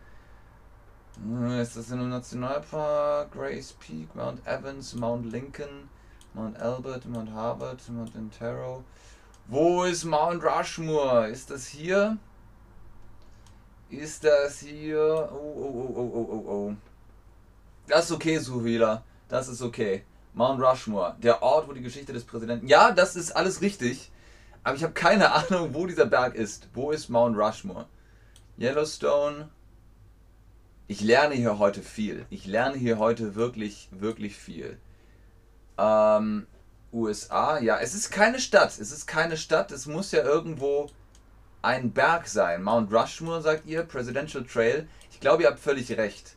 Ist 1.60 1.78
das 1.78 1.92
in 1.92 2.00
einem 2.00 2.10
Nationalpark? 2.10 3.32
Grace 3.32 3.74
Peak, 3.74 4.16
Mount 4.16 4.46
Evans, 4.48 4.96
Mount 4.96 5.32
Lincoln, 5.32 5.90
Mount 6.34 6.60
Albert, 6.60 7.06
Mount 7.06 7.32
Harvard, 7.32 7.88
Mount 7.90 8.16
Antero. 8.16 8.84
Wo 9.48 9.84
ist 9.84 10.04
Mount 10.04 10.44
Rushmore? 10.44 11.30
Ist 11.30 11.52
das 11.52 11.68
hier? 11.68 12.18
Ist 13.90 14.24
das 14.24 14.60
hier? 14.60 15.30
Oh, 15.32 15.36
oh, 15.36 15.70
oh, 15.74 15.94
oh, 15.96 16.12
oh, 16.14 16.30
oh, 16.32 16.52
oh. 16.52 16.76
Das 17.88 18.06
ist 18.06 18.12
okay, 18.14 18.38
Suhila. 18.38 19.04
Das 19.28 19.48
ist 19.48 19.62
okay. 19.62 20.04
Mount 20.34 20.62
Rushmore, 20.62 21.18
der 21.22 21.44
Ort, 21.44 21.68
wo 21.68 21.74
die 21.74 21.82
Geschichte 21.82 22.14
des 22.14 22.24
Präsidenten. 22.24 22.68
Ja, 22.68 22.92
das 22.92 23.16
ist 23.16 23.36
alles 23.36 23.62
richtig. 23.62 24.12
Aber 24.64 24.76
ich 24.76 24.84
habe 24.84 24.94
keine 24.94 25.32
Ahnung, 25.34 25.74
wo 25.74 25.86
dieser 25.86 26.06
Berg 26.06 26.36
ist. 26.36 26.70
Wo 26.74 26.92
ist 26.92 27.10
Mount 27.10 27.38
Rushmore? 27.38 27.88
Yellowstone. 28.60 29.50
Ich 30.88 31.02
lerne 31.02 31.36
hier 31.36 31.58
heute 31.58 31.82
viel. 31.82 32.26
Ich 32.30 32.46
lerne 32.46 32.78
hier 32.78 33.00
heute 33.00 33.36
wirklich, 33.36 33.90
wirklich 33.92 34.36
viel. 34.36 34.78
Ähm, 35.78 36.48
USA, 36.92 37.60
ja, 37.60 37.80
es 37.80 37.94
ist 37.94 38.12
keine 38.12 38.40
Stadt. 38.40 38.78
Es 38.78 38.92
ist 38.92 39.08
keine 39.08 39.38
Stadt. 39.38 39.72
Es 39.72 39.86
muss 39.86 40.12
ja 40.12 40.24
irgendwo 40.24 40.90
ein 41.62 41.92
Berg 41.92 42.28
sein. 42.28 42.64
Mount 42.64 42.92
Rushmore, 42.94 43.42
sagt 43.42 43.66
ihr, 43.68 43.84
Presidential 43.84 44.44
Trail. 44.44 44.88
Ich 45.12 45.20
glaube, 45.20 45.44
ihr 45.44 45.50
habt 45.50 45.60
völlig 45.60 45.92
recht. 45.94 46.36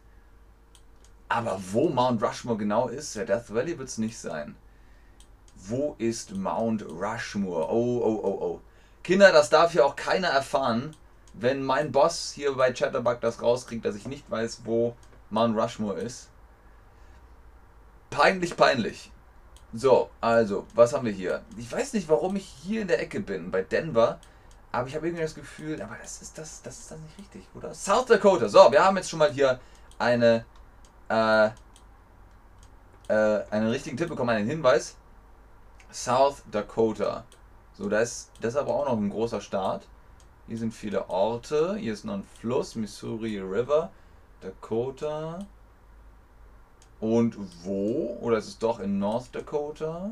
Aber 1.29 1.61
wo 1.73 1.89
Mount 1.89 2.23
Rushmore 2.23 2.59
genau 2.59 2.89
ist, 2.89 3.17
der 3.17 3.25
Death 3.25 3.53
Valley 3.53 3.79
wird 3.79 3.89
es 3.89 3.99
nicht 3.99 4.19
sein. 4.19 4.55
Wo 5.55 5.95
ist 5.99 6.35
Mount 6.35 6.83
Rushmore? 6.83 7.69
Oh, 7.71 8.01
oh, 8.05 8.21
oh, 8.23 8.39
oh. 8.41 8.61
Kinder, 9.03 9.33
das 9.33 9.51
darf 9.51 9.73
hier 9.73 9.87
auch 9.87 9.97
keiner 9.97 10.29
erfahren, 10.29 10.97
wenn 11.33 11.63
mein 11.63 11.93
Boss 11.93 12.33
hier 12.35 12.55
bei 12.55 12.73
Chatterbug 12.73 13.21
das 13.21 13.43
rauskriegt, 13.43 13.85
dass 13.85 13.97
ich 13.97 14.07
nicht 14.07 14.31
weiß, 14.31 14.63
wo 14.65 14.95
Mount 15.31 15.57
Rushmore 15.57 16.01
ist. 16.01 16.29
Peinlich, 18.11 18.57
peinlich. 18.57 19.11
So, 19.73 20.09
also, 20.21 20.67
was 20.75 20.93
haben 20.93 21.05
wir 21.05 21.13
hier? 21.13 21.43
Ich 21.57 21.71
weiß 21.71 21.95
nicht, 21.95 22.09
warum 22.09 22.37
ich 22.37 22.47
hier 22.63 22.83
in 22.83 22.89
der 22.89 23.01
Ecke 23.01 23.21
bin, 23.21 23.51
bei 23.51 23.63
Denver. 23.63 24.21
Aber 24.71 24.87
ich 24.89 24.95
habe 24.95 25.07
irgendwie 25.07 25.23
das 25.23 25.35
Gefühl, 25.35 25.81
aber 25.83 25.97
das 26.01 26.23
ist 26.23 26.39
das, 26.39 26.63
das 26.63 26.79
ist 26.79 26.91
das 26.91 26.99
nicht 26.99 27.19
richtig, 27.19 27.43
oder? 27.55 27.75
South 27.75 28.07
Dakota. 28.07 28.49
So, 28.49 28.71
wir 28.71 28.85
haben 28.85 28.97
jetzt 28.97 29.11
schon 29.11 29.19
mal 29.19 29.33
hier 29.33 29.61
eine, 29.99 30.45
äh, 31.09 31.47
äh, 33.09 33.45
einen 33.51 33.69
richtigen 33.69 33.97
Tipp 33.97 34.09
bekommen, 34.09 34.31
einen 34.31 34.49
Hinweis. 34.49 34.97
South 35.95 36.43
Dakota. 36.51 37.25
So, 37.79 37.89
das 37.89 38.11
ist, 38.11 38.31
das 38.41 38.55
ist 38.55 38.61
aber 38.61 38.75
auch 38.75 38.87
noch 38.87 38.99
ein 38.99 39.11
großer 39.11 39.41
Staat. 39.41 39.87
Hier 40.47 40.59
sind 40.59 40.73
viele 40.73 41.09
Orte. 41.09 41.77
Hier 41.77 41.93
ist 41.93 42.05
noch 42.05 42.15
ein 42.15 42.25
Fluss, 42.41 42.75
Missouri 42.75 43.39
River, 43.39 43.91
Dakota. 44.41 45.47
Und 47.01 47.37
wo? 47.63 48.19
Oder 48.21 48.39
ist 48.39 48.49
es 48.49 48.59
doch 48.59 48.81
in 48.81 48.99
North 48.99 49.35
Dakota? 49.35 50.11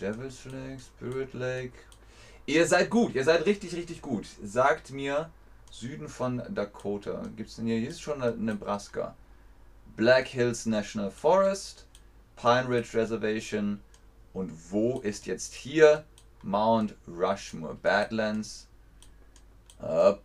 Devil's 0.00 0.44
Lake, 0.44 0.78
Spirit 0.80 1.34
Lake, 1.34 1.72
Ihr 2.48 2.66
seid 2.66 2.88
gut, 2.88 3.14
ihr 3.14 3.24
seid 3.24 3.44
richtig, 3.44 3.74
richtig 3.74 4.00
gut. 4.00 4.26
Sagt 4.42 4.90
mir 4.90 5.28
Süden 5.70 6.08
von 6.08 6.42
Dakota. 6.48 7.24
Gibt 7.36 7.50
es 7.50 7.56
denn 7.56 7.66
hier? 7.66 7.78
Hier 7.78 7.90
ist 7.90 8.00
schon 8.00 8.20
Nebraska. 8.42 9.14
Black 9.96 10.28
Hills 10.28 10.64
National 10.64 11.10
Forest, 11.10 11.86
Pine 12.36 12.66
Ridge 12.66 12.96
Reservation. 12.96 13.82
Und 14.32 14.52
wo 14.70 15.00
ist 15.00 15.26
jetzt 15.26 15.54
hier 15.54 16.04
Mount 16.42 16.94
Rushmore? 17.06 17.74
Badlands. 17.74 18.68
Up, 19.80 20.24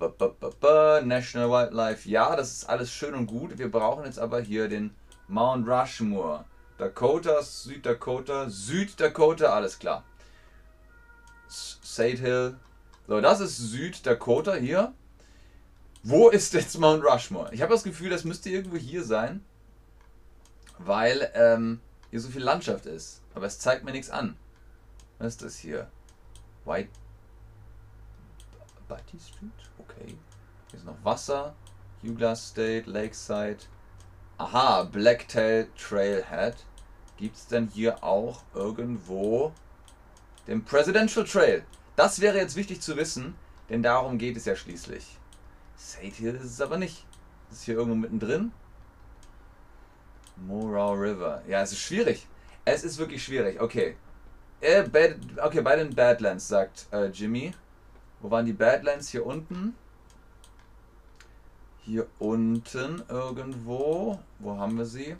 National 1.06 1.50
Wildlife. 1.50 2.10
Ja, 2.10 2.36
das 2.36 2.52
ist 2.52 2.70
alles 2.70 2.92
schön 2.92 3.14
und 3.14 3.28
gut. 3.28 3.58
Wir 3.58 3.70
brauchen 3.70 4.06
jetzt 4.06 4.20
aber 4.20 4.42
hier 4.42 4.68
den 4.68 4.96
Mount 5.28 5.68
Rushmore. 5.68 6.46
Dakota, 6.78 7.42
Süddakota, 7.42 8.50
Süddakota, 8.50 9.54
alles 9.54 9.78
klar. 9.78 10.04
Sade 11.48 12.18
Hill. 12.18 12.56
So, 13.08 13.22
das 13.22 13.40
ist 13.42 13.58
Süddakota 13.58 14.56
hier. 14.56 14.94
Wo 16.02 16.30
ist 16.30 16.54
jetzt 16.54 16.78
Mount 16.80 17.04
Rushmore? 17.04 17.54
Ich 17.54 17.62
habe 17.62 17.72
das 17.72 17.84
Gefühl, 17.84 18.10
das 18.10 18.24
müsste 18.24 18.50
irgendwo 18.50 18.78
hier 18.78 19.04
sein, 19.04 19.46
weil 20.80 21.32
ähm, 21.36 21.80
hier 22.14 22.20
so 22.20 22.30
viel 22.30 22.44
Landschaft 22.44 22.86
ist. 22.86 23.24
Aber 23.34 23.48
es 23.48 23.58
zeigt 23.58 23.84
mir 23.84 23.92
nichts 23.92 24.12
an. 24.12 24.38
Was 25.18 25.30
ist 25.30 25.42
das 25.42 25.58
hier? 25.58 25.90
White 26.64 26.92
Batty 28.88 29.18
Street? 29.20 29.50
Okay. 29.80 30.16
Hier 30.70 30.78
ist 30.78 30.86
noch 30.86 31.04
Wasser. 31.04 31.56
Huglas 32.04 32.50
State, 32.50 32.88
Lakeside. 32.88 33.58
Aha, 34.38 34.84
Blacktail 34.84 35.68
Trailhead. 35.76 36.54
Gibt 37.18 37.36
es 37.36 37.48
denn 37.48 37.68
hier 37.70 38.04
auch 38.04 38.44
irgendwo 38.54 39.52
dem 40.46 40.64
Presidential 40.64 41.26
Trail. 41.26 41.66
Das 41.96 42.20
wäre 42.20 42.38
jetzt 42.38 42.56
wichtig 42.56 42.80
zu 42.82 42.96
wissen, 42.96 43.34
denn 43.70 43.82
darum 43.82 44.20
geht 44.20 44.38
es 44.38 44.46
ja 44.46 44.56
schließlich. 44.56 45.18
Sade 45.76 46.10
Hill 46.10 46.36
ist 46.36 46.44
es 46.44 46.62
aber 46.62 46.78
nicht. 46.78 47.08
Ist 47.52 47.64
hier 47.64 47.74
irgendwo 47.74 47.96
mittendrin. 47.96 48.52
Morau 50.36 50.94
River. 50.94 51.42
Ja, 51.48 51.62
es 51.62 51.72
ist 51.72 51.80
schwierig. 51.80 52.28
Es 52.66 52.84
ist 52.84 52.98
wirklich 52.98 53.24
schwierig. 53.24 53.60
Okay. 53.60 53.96
Äh, 54.62 54.84
Bad, 54.84 55.16
okay, 55.42 55.62
bei 55.62 55.76
den 55.76 55.94
Badlands, 55.94 56.48
sagt 56.48 56.88
äh, 56.92 57.08
Jimmy. 57.08 57.54
Wo 58.22 58.32
waren 58.32 58.46
die 58.46 58.54
Badlands? 58.54 59.10
Hier 59.10 59.26
unten. 59.26 59.76
Hier 61.82 62.08
unten 62.20 63.04
irgendwo. 63.10 64.20
Wo 64.40 64.58
haben 64.58 64.78
wir 64.78 64.86
sie? 64.86 65.18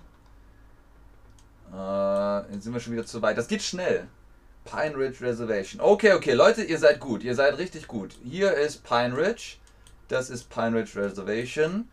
Äh, 1.74 2.54
jetzt 2.54 2.64
sind 2.64 2.74
wir 2.74 2.80
schon 2.80 2.94
wieder 2.94 3.06
zu 3.06 3.22
weit. 3.22 3.38
Das 3.38 3.48
geht 3.48 3.62
schnell. 3.62 4.08
Pine 4.64 4.96
Ridge 4.96 5.22
Reservation. 5.22 5.82
Okay, 5.82 6.14
okay, 6.14 6.34
Leute, 6.34 6.64
ihr 6.64 6.80
seid 6.80 7.02
gut. 7.02 7.24
Ihr 7.24 7.36
seid 7.36 7.58
richtig 7.58 7.88
gut. 7.88 8.16
Hier 8.24 8.54
ist 8.54 8.84
Pine 8.84 9.16
Ridge. 9.18 9.58
Das 10.08 10.30
ist 10.30 10.50
Pine 10.50 10.78
Ridge 10.78 10.96
Reservation. 10.96 11.90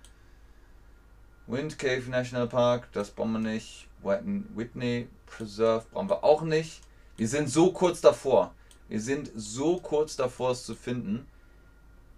Wind 1.51 1.79
Cave 1.79 2.09
National 2.09 2.47
Park, 2.47 2.89
das 2.93 3.11
brauchen 3.11 3.33
wir 3.33 3.39
nicht. 3.41 3.89
Whitney 4.03 5.09
Preserve 5.27 5.85
brauchen 5.91 6.09
wir 6.09 6.23
auch 6.23 6.43
nicht. 6.43 6.81
Wir 7.17 7.29
sind 7.29 7.51
so 7.51 7.73
kurz 7.73 8.01
davor. 8.01 8.55
Wir 8.89 9.01
sind 9.01 9.31
so 9.35 9.79
kurz 9.81 10.17
davor, 10.17 10.53
es 10.53 10.65
zu 10.65 10.75
finden. 10.75 11.27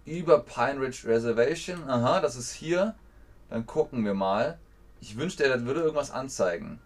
über 0.05 0.39
Pine 0.39 0.79
Ridge 0.79 1.03
Reservation. 1.05 1.89
Aha, 1.89 2.19
das 2.19 2.35
ist 2.35 2.53
hier. 2.53 2.95
Dann 3.49 3.65
gucken 3.65 4.05
wir 4.05 4.13
mal. 4.13 4.59
Ich 5.01 5.17
wünschte, 5.17 5.43
er 5.45 5.65
würde 5.65 5.81
irgendwas 5.81 6.11
anzeigen. 6.11 6.79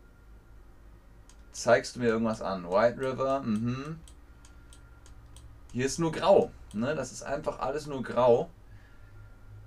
Zeigst 1.52 1.96
du 1.96 2.00
mir 2.00 2.08
irgendwas 2.08 2.42
an? 2.42 2.70
White 2.70 3.00
River, 3.00 3.42
mhm. 3.42 4.00
Hier 5.74 5.86
ist 5.86 6.00
nur 6.00 6.12
grau. 6.12 6.52
Ne? 6.74 6.96
Das 6.96 7.12
ist 7.12 7.24
einfach 7.24 7.60
alles 7.60 7.88
nur 7.88 8.04
grau. 8.04 8.50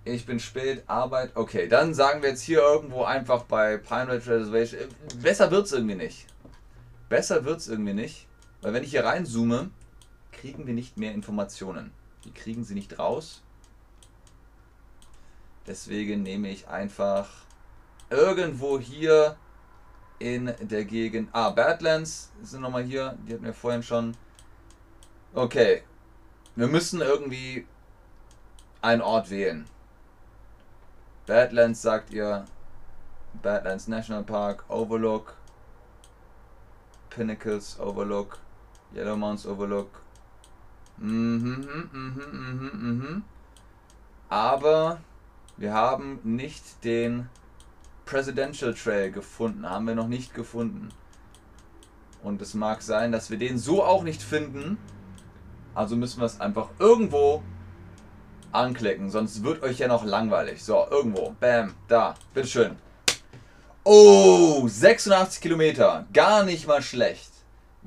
Ich 0.04 0.24
bin 0.24 0.40
spät, 0.40 0.82
Arbeit. 0.86 1.32
Okay, 1.36 1.68
dann 1.68 1.92
sagen 1.92 2.22
wir 2.22 2.30
jetzt 2.30 2.42
hier 2.42 2.60
irgendwo 2.60 3.04
einfach 3.04 3.44
bei 3.44 3.76
Pine 3.76 4.12
Ridge 4.12 4.30
Reservation. 4.30 4.88
Besser 5.20 5.50
wird 5.50 5.66
es 5.66 5.72
irgendwie 5.72 5.94
nicht. 5.94 6.26
Besser 7.10 7.44
wird 7.44 7.60
es 7.60 7.68
irgendwie 7.68 7.92
nicht. 7.92 8.26
Weil 8.62 8.72
wenn 8.72 8.82
ich 8.82 8.90
hier 8.90 9.04
reinzoome, 9.04 9.70
kriegen 10.32 10.66
wir 10.66 10.74
nicht 10.74 10.96
mehr 10.96 11.12
Informationen. 11.12 11.92
Die 12.24 12.32
kriegen 12.32 12.64
sie 12.64 12.74
nicht 12.74 12.98
raus. 12.98 13.42
Deswegen 15.66 16.22
nehme 16.22 16.48
ich 16.48 16.68
einfach 16.68 17.28
irgendwo 18.08 18.80
hier 18.80 19.36
in 20.18 20.54
der 20.60 20.84
Gegend. 20.86 21.28
Ah, 21.32 21.50
Badlands 21.50 22.32
sind 22.42 22.62
nochmal 22.62 22.84
hier. 22.84 23.18
Die 23.26 23.34
hatten 23.34 23.44
wir 23.44 23.54
vorhin 23.54 23.82
schon. 23.82 24.16
Okay. 25.34 25.82
Wir 26.56 26.66
müssen 26.66 27.00
irgendwie 27.00 27.66
einen 28.80 29.02
Ort 29.02 29.30
wählen. 29.30 29.66
Badlands 31.30 31.80
sagt 31.80 32.12
ihr. 32.12 32.44
Badlands 33.40 33.86
National 33.86 34.24
Park, 34.24 34.64
Overlook, 34.68 35.36
Pinnacles 37.08 37.78
Overlook, 37.78 38.38
Yellow 38.92 39.16
Mountains 39.16 39.46
Overlook. 39.46 40.02
Mhm, 40.96 41.68
mhm, 41.68 41.90
mhm, 41.92 42.70
mhm, 42.72 42.98
mhm. 42.98 43.24
Aber 44.28 44.98
wir 45.56 45.72
haben 45.72 46.18
nicht 46.24 46.82
den 46.82 47.28
Presidential 48.06 48.74
Trail 48.74 49.12
gefunden. 49.12 49.70
Haben 49.70 49.86
wir 49.86 49.94
noch 49.94 50.08
nicht 50.08 50.34
gefunden. 50.34 50.88
Und 52.24 52.42
es 52.42 52.54
mag 52.54 52.82
sein, 52.82 53.12
dass 53.12 53.30
wir 53.30 53.38
den 53.38 53.56
so 53.56 53.84
auch 53.84 54.02
nicht 54.02 54.20
finden. 54.20 54.78
Also 55.76 55.94
müssen 55.94 56.18
wir 56.18 56.26
es 56.26 56.40
einfach 56.40 56.70
irgendwo 56.80 57.44
anklicken, 58.52 59.10
sonst 59.10 59.42
wird 59.44 59.62
euch 59.62 59.78
ja 59.78 59.88
noch 59.88 60.04
langweilig. 60.04 60.64
So, 60.64 60.86
irgendwo. 60.90 61.34
Bam, 61.40 61.74
da. 61.88 62.14
Bitteschön. 62.34 62.76
Oh, 63.84 64.66
86 64.68 65.40
Kilometer. 65.40 66.06
Gar 66.12 66.44
nicht 66.44 66.66
mal 66.66 66.82
schlecht. 66.82 67.30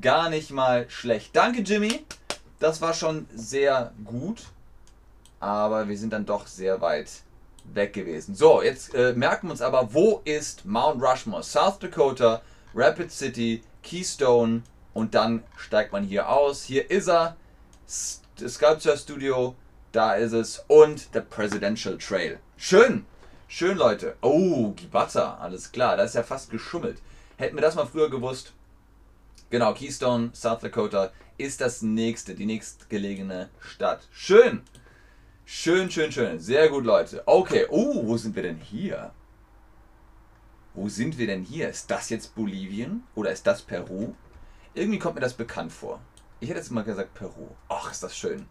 Gar 0.02 0.30
nicht 0.30 0.52
mal 0.52 0.90
schlecht. 0.90 1.36
Danke, 1.36 1.62
Jimmy. 1.62 2.06
Das 2.60 2.82
war 2.82 2.94
schon 2.94 3.28
sehr 3.34 3.94
gut. 4.04 4.44
Aber 5.40 5.88
wir 5.88 5.98
sind 5.98 6.14
dann 6.14 6.26
doch 6.26 6.48
sehr 6.48 6.82
weit 6.82 7.10
weg 7.66 7.94
gewesen. 7.94 8.36
So, 8.36 8.62
jetzt 8.62 8.94
äh, 8.96 9.14
merken 9.14 9.48
wir 9.48 9.52
uns 9.52 9.62
aber, 9.62 9.94
wo 9.94 10.22
ist 10.26 10.66
Mount 10.66 11.02
Rushmore? 11.02 11.44
South 11.44 11.80
Dakota, 11.80 12.42
Rapid 12.74 13.12
City, 13.12 13.62
Keystone 13.84 14.64
und 14.94 15.14
dann 15.14 15.44
steigt 15.58 15.92
man 15.92 16.04
hier 16.04 16.30
aus. 16.30 16.64
Hier 16.64 16.90
ist 16.90 17.08
er. 17.08 17.36
Sculpture 17.88 18.98
Studio 18.98 19.56
da 19.94 20.16
ist 20.16 20.34
es. 20.34 20.66
Und 20.68 21.16
der 21.16 21.22
Presidential 21.22 21.98
Trail. 21.98 22.40
Schön. 22.58 23.06
Schön, 23.48 23.78
Leute. 23.78 24.18
Oh, 24.22 24.72
Gibata. 24.72 25.38
Alles 25.38 25.72
klar. 25.72 25.96
Da 25.96 26.04
ist 26.04 26.16
ja 26.16 26.24
fast 26.24 26.50
geschummelt. 26.50 27.00
Hätten 27.38 27.56
wir 27.56 27.62
das 27.62 27.76
mal 27.76 27.86
früher 27.86 28.10
gewusst. 28.10 28.52
Genau, 29.50 29.74
Keystone, 29.74 30.32
South 30.34 30.62
Dakota 30.62 31.12
ist 31.38 31.62
das 31.62 31.82
nächste, 31.84 32.34
die 32.36 32.46
nächstgelegene 32.46 33.50
Stadt. 33.60 34.08
Schön. 34.12 34.64
Schön, 35.46 35.92
schön, 35.92 36.12
schön. 36.12 36.40
Sehr 36.40 36.70
gut, 36.70 36.86
Leute. 36.86 37.22
Okay. 37.26 37.68
Oh, 37.70 38.08
wo 38.08 38.18
sind 38.18 38.36
wir 38.36 38.44
denn 38.44 38.58
hier? 38.58 39.12
Wo 40.74 40.90
sind 40.90 41.20
wir 41.20 41.28
denn 41.28 41.44
hier? 41.44 41.70
Ist 41.70 41.92
das 41.92 42.10
jetzt 42.10 42.34
Bolivien? 42.34 43.04
Oder 43.14 43.32
ist 43.32 43.46
das 43.46 43.62
Peru? 43.62 44.16
Irgendwie 44.74 44.98
kommt 44.98 45.16
mir 45.16 45.22
das 45.22 45.34
bekannt 45.34 45.72
vor. 45.72 46.00
Ich 46.40 46.50
hätte 46.50 46.60
jetzt 46.60 46.72
mal 46.72 46.84
gesagt 46.84 47.14
Peru. 47.14 47.50
Ach, 47.70 47.92
ist 47.92 48.02
das 48.02 48.18
schön. 48.18 48.48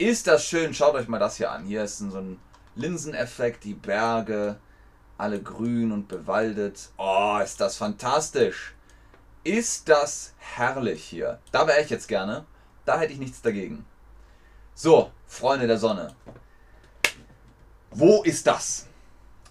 Ist 0.00 0.28
das 0.28 0.46
schön? 0.46 0.72
Schaut 0.72 0.94
euch 0.94 1.08
mal 1.08 1.18
das 1.18 1.36
hier 1.36 1.50
an. 1.50 1.66
Hier 1.66 1.84
ist 1.84 1.98
so 1.98 2.16
ein 2.16 2.40
Linseneffekt, 2.74 3.64
die 3.64 3.74
Berge, 3.74 4.58
alle 5.18 5.42
grün 5.42 5.92
und 5.92 6.08
bewaldet. 6.08 6.88
Oh, 6.96 7.38
ist 7.44 7.60
das 7.60 7.76
fantastisch. 7.76 8.74
Ist 9.44 9.90
das 9.90 10.32
herrlich 10.38 11.04
hier. 11.04 11.38
Da 11.52 11.66
wäre 11.66 11.82
ich 11.82 11.90
jetzt 11.90 12.08
gerne. 12.08 12.46
Da 12.86 12.98
hätte 12.98 13.12
ich 13.12 13.18
nichts 13.18 13.42
dagegen. 13.42 13.84
So, 14.74 15.10
Freunde 15.26 15.66
der 15.66 15.76
Sonne. 15.76 16.14
Wo 17.90 18.22
ist 18.22 18.46
das? 18.46 18.86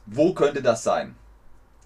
Wo 0.07 0.33
könnte 0.33 0.63
das 0.63 0.83
sein? 0.83 1.15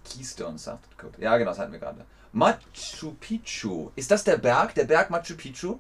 Keystone, 0.06 0.58
South 0.58 0.80
Dakota. 0.89 1.21
Ja, 1.21 1.38
genau, 1.38 1.52
das 1.52 1.60
hatten 1.60 1.73
wir 1.73 1.80
gerade. 1.80 2.06
Machu 2.32 3.12
Picchu. 3.19 3.91
Ist 3.97 4.10
das 4.10 4.23
der 4.23 4.38
Berg? 4.38 4.73
Der 4.76 4.86
Berg 4.86 5.10
Machu 5.10 5.36
Picchu? 5.36 5.80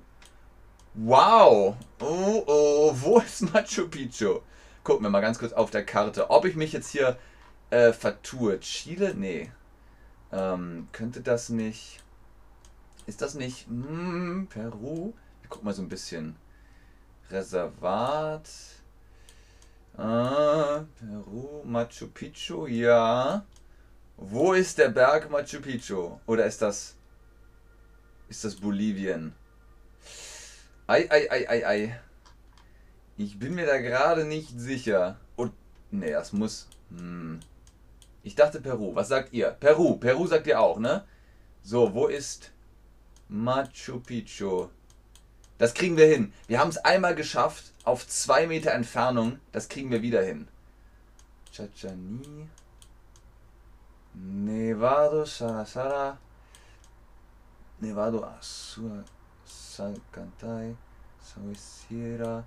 Wow. 0.95 1.75
Oh, 1.99 2.43
oh, 2.45 2.95
wo 2.95 3.17
ist 3.19 3.51
Machu 3.51 3.87
Picchu? 3.87 4.41
Gucken 4.83 5.03
wir 5.03 5.09
mal 5.09 5.21
ganz 5.21 5.39
kurz 5.39 5.51
auf 5.51 5.71
der 5.71 5.85
Karte. 5.85 6.29
Ob 6.29 6.45
ich 6.45 6.55
mich 6.55 6.71
jetzt 6.71 6.89
hier 6.89 7.17
äh, 7.71 7.91
vertue. 7.93 8.59
Chile? 8.59 9.15
Nee. 9.15 9.51
Ähm, 10.31 10.87
könnte 10.91 11.21
das 11.21 11.49
nicht... 11.49 12.03
Ist 13.07 13.21
das 13.21 13.33
nicht... 13.33 13.65
Hm, 13.67 14.47
Peru? 14.51 15.13
Ich 15.41 15.49
guck 15.49 15.63
mal 15.63 15.73
so 15.73 15.81
ein 15.81 15.89
bisschen. 15.89 16.35
Reservat. 17.31 18.47
Ah, 19.97 20.85
Peru, 20.99 21.63
Machu 21.63 22.07
Picchu, 22.07 22.67
ja. 22.67 23.43
Wo 24.17 24.53
ist 24.53 24.77
der 24.77 24.89
Berg 24.89 25.31
Machu 25.31 25.59
Picchu? 25.59 26.19
Oder 26.27 26.45
ist 26.45 26.61
das... 26.61 26.95
Ist 28.29 28.43
das 28.43 28.55
Bolivien? 28.55 29.33
Ei, 30.87 31.07
ei, 31.09 31.27
ei, 31.29 31.47
ei, 31.47 31.65
ei. 31.65 31.99
Ich 33.17 33.39
bin 33.39 33.55
mir 33.55 33.65
da 33.65 33.77
gerade 33.77 34.25
nicht 34.25 34.59
sicher. 34.59 35.17
Und. 35.35 35.53
Nee, 35.91 36.11
das 36.11 36.33
muss. 36.33 36.67
Hm. 36.89 37.39
Ich 38.23 38.35
dachte 38.35 38.61
Peru. 38.61 38.95
Was 38.95 39.07
sagt 39.07 39.33
ihr? 39.33 39.51
Peru. 39.51 39.97
Peru 39.97 40.27
sagt 40.27 40.47
ihr 40.47 40.59
auch, 40.59 40.79
ne? 40.79 41.05
So, 41.61 41.93
wo 41.93 42.07
ist 42.07 42.51
Machu 43.29 43.99
Picchu? 43.99 44.67
Das 45.57 45.73
kriegen 45.73 45.95
wir 45.95 46.07
hin. 46.07 46.33
Wir 46.47 46.59
haben 46.59 46.69
es 46.69 46.77
einmal 46.77 47.15
geschafft. 47.15 47.71
Auf 47.85 48.07
zwei 48.07 48.47
Meter 48.47 48.71
Entfernung. 48.71 49.39
Das 49.51 49.69
kriegen 49.69 49.91
wir 49.91 50.01
wieder 50.01 50.21
hin. 50.21 50.47
Chachani. 51.51 52.49
Nevado 54.13 55.25
Sarasara. 55.25 56.17
Nevado 57.79 58.23
Azul. 58.25 59.03
Salcantay, 59.75 60.75
Sauciera, 61.19 62.43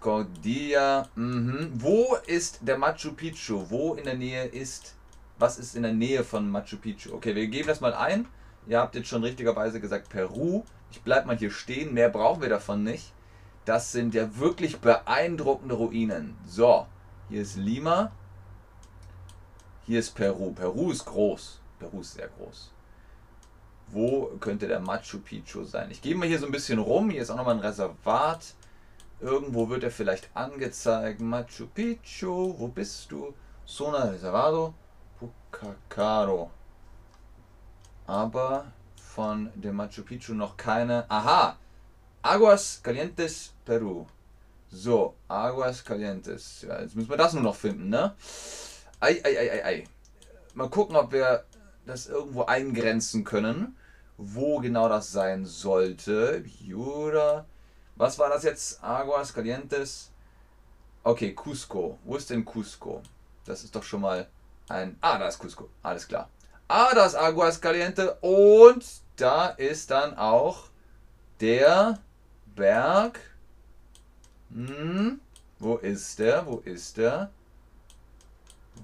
Cordia. 0.00 1.08
Mhm. 1.14 1.70
Wo 1.74 2.16
ist 2.26 2.58
der 2.62 2.78
Machu 2.78 3.12
Picchu? 3.12 3.64
Wo 3.70 3.94
in 3.94 4.04
der 4.04 4.16
Nähe 4.16 4.44
ist. 4.46 4.96
Was 5.38 5.58
ist 5.58 5.76
in 5.76 5.84
der 5.84 5.92
Nähe 5.92 6.24
von 6.24 6.50
Machu 6.50 6.78
Picchu? 6.78 7.14
Okay, 7.14 7.34
wir 7.34 7.46
geben 7.46 7.68
das 7.68 7.80
mal 7.80 7.94
ein. 7.94 8.26
Ihr 8.66 8.80
habt 8.80 8.96
jetzt 8.96 9.08
schon 9.08 9.22
richtigerweise 9.22 9.80
gesagt 9.80 10.08
Peru. 10.08 10.64
Ich 10.90 11.00
bleibe 11.02 11.28
mal 11.28 11.36
hier 11.36 11.52
stehen. 11.52 11.94
Mehr 11.94 12.08
brauchen 12.08 12.42
wir 12.42 12.48
davon 12.48 12.82
nicht. 12.82 13.12
Das 13.64 13.92
sind 13.92 14.14
ja 14.14 14.36
wirklich 14.36 14.80
beeindruckende 14.80 15.76
Ruinen. 15.76 16.36
So, 16.44 16.86
hier 17.28 17.42
ist 17.42 17.56
Lima. 17.56 18.10
Hier 19.86 20.00
ist 20.00 20.10
Peru. 20.14 20.52
Peru 20.52 20.90
ist 20.90 21.04
groß. 21.04 21.60
Peru 21.78 22.00
ist 22.00 22.14
sehr 22.14 22.28
groß. 22.28 22.73
Wo 23.94 24.26
könnte 24.40 24.66
der 24.66 24.80
Machu 24.80 25.20
Picchu 25.20 25.62
sein? 25.62 25.88
Ich 25.92 26.02
gehe 26.02 26.16
mal 26.16 26.26
hier 26.26 26.40
so 26.40 26.46
ein 26.46 26.52
bisschen 26.52 26.80
rum. 26.80 27.10
Hier 27.10 27.22
ist 27.22 27.30
auch 27.30 27.36
nochmal 27.36 27.54
ein 27.54 27.60
Reservat. 27.60 28.54
Irgendwo 29.20 29.68
wird 29.68 29.84
er 29.84 29.92
vielleicht 29.92 30.28
angezeigt. 30.34 31.20
Machu 31.20 31.68
Picchu, 31.72 32.58
wo 32.58 32.66
bist 32.66 33.12
du? 33.12 33.32
Zona 33.64 34.06
Reservado 34.06 34.74
Pucacaro. 35.20 36.50
Aber 38.08 38.72
von 38.96 39.50
dem 39.54 39.76
Machu 39.76 40.02
Picchu 40.02 40.34
noch 40.34 40.56
keine. 40.56 41.08
Aha! 41.08 41.56
Aguas 42.20 42.80
Calientes, 42.82 43.52
Peru. 43.64 44.06
So, 44.70 45.14
Aguas 45.28 45.84
Calientes. 45.84 46.62
Ja, 46.66 46.80
jetzt 46.80 46.96
müssen 46.96 47.10
wir 47.10 47.16
das 47.16 47.32
nur 47.32 47.44
noch 47.44 47.54
finden, 47.54 47.90
ne? 47.90 48.16
Ei, 48.98 49.20
ei, 49.22 49.38
ei, 49.38 49.52
ei, 49.52 49.64
ei. 49.64 49.84
Mal 50.54 50.68
gucken, 50.68 50.96
ob 50.96 51.12
wir 51.12 51.44
das 51.86 52.08
irgendwo 52.08 52.42
eingrenzen 52.42 53.22
können, 53.22 53.76
wo 54.16 54.58
genau 54.60 54.88
das 54.88 55.10
sein 55.12 55.44
sollte. 55.44 56.44
Jura. 56.60 57.46
Was 57.96 58.18
war 58.18 58.28
das 58.28 58.42
jetzt? 58.42 58.82
Aguas 58.82 59.32
Calientes. 59.32 60.10
Okay, 61.02 61.34
Cusco. 61.34 61.98
Wo 62.04 62.16
ist 62.16 62.30
denn 62.30 62.44
Cusco? 62.44 63.02
Das 63.44 63.62
ist 63.64 63.74
doch 63.74 63.82
schon 63.82 64.00
mal 64.00 64.26
ein. 64.68 64.96
Ah, 65.00 65.18
da 65.18 65.28
ist 65.28 65.38
Cusco. 65.38 65.68
Alles 65.82 66.08
klar. 66.08 66.28
Ah, 66.68 66.94
da 66.94 67.06
ist 67.06 67.14
Aguas 67.14 67.60
Caliente. 67.60 68.14
Und 68.20 68.84
da 69.16 69.48
ist 69.48 69.90
dann 69.90 70.16
auch 70.16 70.68
der 71.40 71.98
Berg. 72.54 73.20
Hm, 74.50 75.20
Wo 75.58 75.76
ist 75.76 76.18
der? 76.18 76.46
Wo 76.46 76.58
ist 76.58 76.96
der? 76.96 77.30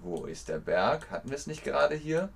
Wo 0.03 0.25
ist 0.27 0.49
der 0.49 0.59
Berg? 0.59 1.11
Hatten 1.11 1.31
wir 1.31 1.37
es 1.37 1.47
nicht 1.47 1.65
gerade 1.65 1.95
hier? 1.95 2.29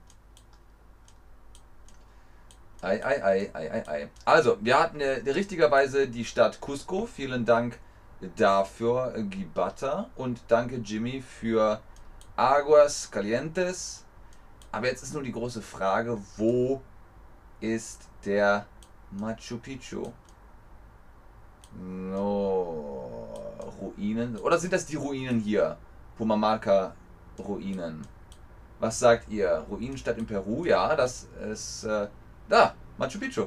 Ei, 2.84 3.02
ei, 3.02 3.22
ei, 3.22 3.50
ei, 3.54 3.70
ei, 3.70 3.82
ei. 3.86 4.08
Also, 4.26 4.58
wir 4.60 4.78
hatten 4.78 5.00
äh, 5.00 5.22
richtigerweise 5.30 6.06
die 6.06 6.26
Stadt 6.26 6.60
Cusco. 6.60 7.06
Vielen 7.06 7.46
Dank 7.46 7.78
dafür, 8.36 9.14
Gibata. 9.30 10.10
Und 10.16 10.42
danke, 10.48 10.76
Jimmy, 10.76 11.22
für 11.22 11.80
Aguas 12.36 13.10
Calientes. 13.10 14.04
Aber 14.70 14.86
jetzt 14.86 15.02
ist 15.02 15.14
nur 15.14 15.22
die 15.22 15.32
große 15.32 15.62
Frage, 15.62 16.18
wo 16.36 16.82
ist 17.60 18.02
der 18.26 18.66
Machu 19.12 19.56
Picchu? 19.56 20.12
No, 21.80 23.30
Ruinen. 23.80 24.36
Oder 24.36 24.58
sind 24.58 24.74
das 24.74 24.84
die 24.84 24.96
Ruinen 24.96 25.40
hier? 25.40 25.78
Pumamarca 26.18 26.94
Ruinen. 27.38 28.06
Was 28.78 28.98
sagt 28.98 29.30
ihr? 29.30 29.64
Ruinenstadt 29.70 30.18
in 30.18 30.26
Peru? 30.26 30.66
Ja, 30.66 30.94
das 30.94 31.28
ist. 31.50 31.84
Äh, 31.84 32.08
da, 32.48 32.74
Machu 32.98 33.18
Picchu. 33.18 33.46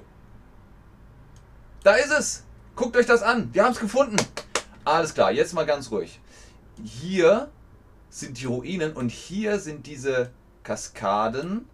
Da 1.83 1.95
ist 1.95 2.11
es. 2.11 2.43
Guckt 2.75 2.95
euch 2.97 3.05
das 3.05 3.23
an. 3.23 3.49
Wir 3.53 3.63
haben 3.63 3.71
es 3.71 3.79
gefunden. 3.79 4.17
Alles 4.83 5.13
klar, 5.13 5.31
jetzt 5.31 5.53
mal 5.53 5.65
ganz 5.65 5.91
ruhig. 5.91 6.19
Hier 6.83 7.49
sind 8.09 8.39
die 8.39 8.45
Ruinen 8.45 8.93
und 8.93 9.09
hier 9.09 9.59
sind 9.59 9.87
diese 9.87 10.31
Kaskaden. 10.63 11.67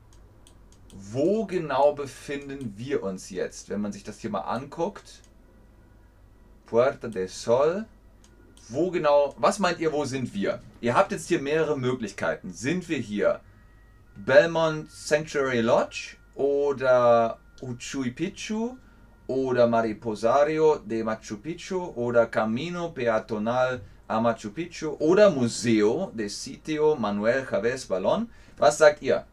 Wo 0.95 1.45
genau 1.45 1.93
befinden 1.93 2.73
wir 2.77 3.03
uns 3.03 3.29
jetzt? 3.29 3.69
Wenn 3.69 3.81
man 3.81 3.91
sich 3.91 4.03
das 4.03 4.19
hier 4.19 4.29
mal 4.29 4.41
anguckt. 4.41 5.21
Puerta 6.65 7.07
del 7.07 7.27
Sol. 7.27 7.85
Wo 8.69 8.91
genau, 8.91 9.35
was 9.37 9.59
meint 9.59 9.79
ihr, 9.79 9.91
wo 9.91 10.05
sind 10.05 10.33
wir? 10.33 10.61
Ihr 10.79 10.95
habt 10.95 11.11
jetzt 11.11 11.27
hier 11.27 11.41
mehrere 11.41 11.77
Möglichkeiten. 11.77 12.53
Sind 12.53 12.87
wir 12.87 12.97
hier 12.97 13.41
Belmont 14.15 14.89
Sanctuary 14.89 15.61
Lodge 15.61 16.17
oder 16.35 17.37
Uchui 17.61 18.11
Picchu 18.11 18.75
oder 19.27 19.67
Mariposario 19.67 20.77
de 20.77 21.03
Machu 21.03 21.37
Picchu 21.37 21.93
oder 21.95 22.25
Camino 22.27 22.89
Peatonal 22.89 23.81
a 24.07 24.19
Machu 24.19 24.49
Picchu 24.49 24.95
oder 24.99 25.29
Museo 25.29 26.11
de 26.13 26.27
Sitio 26.27 26.95
Manuel 26.95 27.45
Chavez 27.45 27.85
Ballon. 27.85 28.29
Was 28.57 28.77
sagt 28.77 29.01
ihr? 29.01 29.25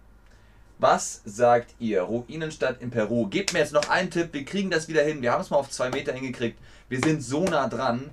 Was 0.78 1.20
sagt 1.24 1.74
ihr? 1.78 2.02
Ruinenstadt 2.02 2.80
in 2.80 2.90
Peru. 2.90 3.26
Gebt 3.26 3.52
mir 3.52 3.58
jetzt 3.58 3.74
noch 3.74 3.88
einen 3.90 4.10
Tipp. 4.10 4.32
Wir 4.32 4.44
kriegen 4.44 4.70
das 4.70 4.88
wieder 4.88 5.02
hin. 5.02 5.20
Wir 5.20 5.32
haben 5.32 5.42
es 5.42 5.50
mal 5.50 5.58
auf 5.58 5.68
zwei 5.68 5.90
Meter 5.90 6.12
hingekriegt. 6.12 6.58
Wir 6.88 7.00
sind 7.00 7.22
so 7.22 7.44
nah 7.44 7.68
dran. 7.68 8.10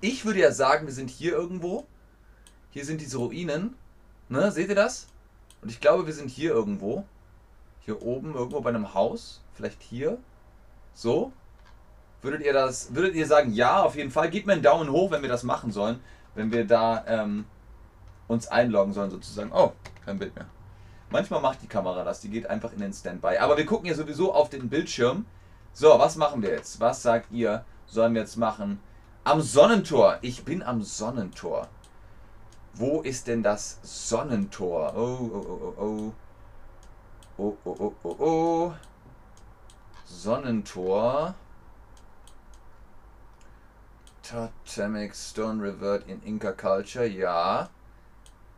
Ich 0.00 0.24
würde 0.24 0.40
ja 0.40 0.50
sagen, 0.50 0.86
wir 0.86 0.94
sind 0.94 1.10
hier 1.10 1.32
irgendwo. 1.32 1.86
Hier 2.70 2.84
sind 2.84 3.00
diese 3.00 3.18
Ruinen. 3.18 3.76
Ne, 4.28 4.50
seht 4.50 4.68
ihr 4.68 4.74
das? 4.74 5.06
Und 5.62 5.70
ich 5.70 5.80
glaube, 5.80 6.06
wir 6.06 6.12
sind 6.12 6.28
hier 6.28 6.50
irgendwo. 6.50 7.04
Hier 7.86 8.02
oben, 8.02 8.34
irgendwo 8.34 8.60
bei 8.60 8.70
einem 8.70 8.94
Haus. 8.94 9.40
Vielleicht 9.54 9.80
hier. 9.80 10.18
So. 10.92 11.32
Würdet 12.20 12.42
ihr 12.42 12.52
das, 12.52 12.94
würdet 12.94 13.14
ihr 13.14 13.26
sagen, 13.26 13.52
ja, 13.52 13.82
auf 13.82 13.94
jeden 13.94 14.10
Fall? 14.10 14.28
Gebt 14.28 14.46
mir 14.46 14.54
einen 14.54 14.62
Daumen 14.62 14.90
hoch, 14.90 15.12
wenn 15.12 15.22
wir 15.22 15.28
das 15.28 15.44
machen 15.44 15.70
sollen. 15.70 16.00
Wenn 16.34 16.50
wir 16.50 16.66
da 16.66 17.04
ähm, 17.06 17.46
uns 18.26 18.48
einloggen 18.48 18.92
sollen 18.92 19.10
sozusagen. 19.10 19.52
Oh, 19.52 19.72
kein 20.04 20.18
Bild 20.18 20.34
mehr. 20.34 20.46
Manchmal 21.10 21.40
macht 21.40 21.62
die 21.62 21.68
Kamera 21.68 22.02
das, 22.02 22.20
die 22.20 22.28
geht 22.28 22.50
einfach 22.50 22.72
in 22.72 22.80
den 22.80 22.92
Standby. 22.92 23.38
Aber 23.38 23.56
wir 23.56 23.64
gucken 23.64 23.86
ja 23.86 23.94
sowieso 23.94 24.34
auf 24.34 24.50
den 24.50 24.68
Bildschirm. 24.68 25.24
So, 25.72 25.96
was 25.98 26.16
machen 26.16 26.42
wir 26.42 26.50
jetzt? 26.50 26.80
Was 26.80 27.02
sagt 27.02 27.30
ihr, 27.30 27.64
sollen 27.86 28.14
wir 28.14 28.22
jetzt 28.22 28.36
machen? 28.36 28.80
Am 29.22 29.40
Sonnentor. 29.40 30.18
Ich 30.22 30.44
bin 30.44 30.64
am 30.64 30.82
Sonnentor. 30.82 31.68
Wo 32.74 33.00
ist 33.02 33.28
denn 33.28 33.44
das 33.44 33.78
Sonnentor? 33.82 34.92
Oh, 34.96 35.18
oh, 35.20 35.46
oh, 35.48 35.74
oh, 35.78 35.82
oh. 35.82 36.12
Oh, 37.38 37.56
oh, 37.64 37.76
oh, 37.78 37.94
oh, 38.02 38.16
oh. 38.18 38.74
Sonnentor. 40.04 41.34
Totemic 44.22 45.14
Stone 45.14 45.62
Revert 45.62 46.08
in 46.08 46.22
Inca 46.22 46.52
Culture, 46.52 47.06
ja. 47.06 47.68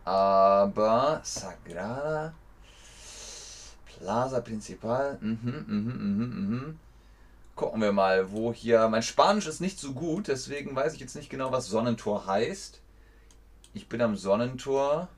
Aber 0.05 1.21
Sagrada 1.23 2.35
Plaza 3.99 4.41
Principal, 4.41 5.19
mhm, 5.21 5.65
mhm, 5.67 5.85
mhm, 5.85 6.49
mhm. 6.49 6.79
Gucken 7.57 7.81
wir 7.81 7.93
mal, 7.93 8.31
wo 8.31 8.53
hier. 8.53 8.89
Mein 8.89 9.03
Spanisch 9.03 9.49
ist 9.49 9.61
nicht 9.61 9.81
so 9.81 9.93
gut, 9.93 10.29
deswegen 10.29 10.77
weiß 10.77 10.95
ich 10.95 11.01
jetzt 11.01 11.17
nicht 11.17 11.29
genau, 11.29 11.51
was 11.51 11.67
Sonnentor 11.67 12.27
heißt. 12.27 12.81
Ich 13.75 13.89
bin 13.89 14.01
am 14.01 14.17
Sonnentor. 14.17 15.09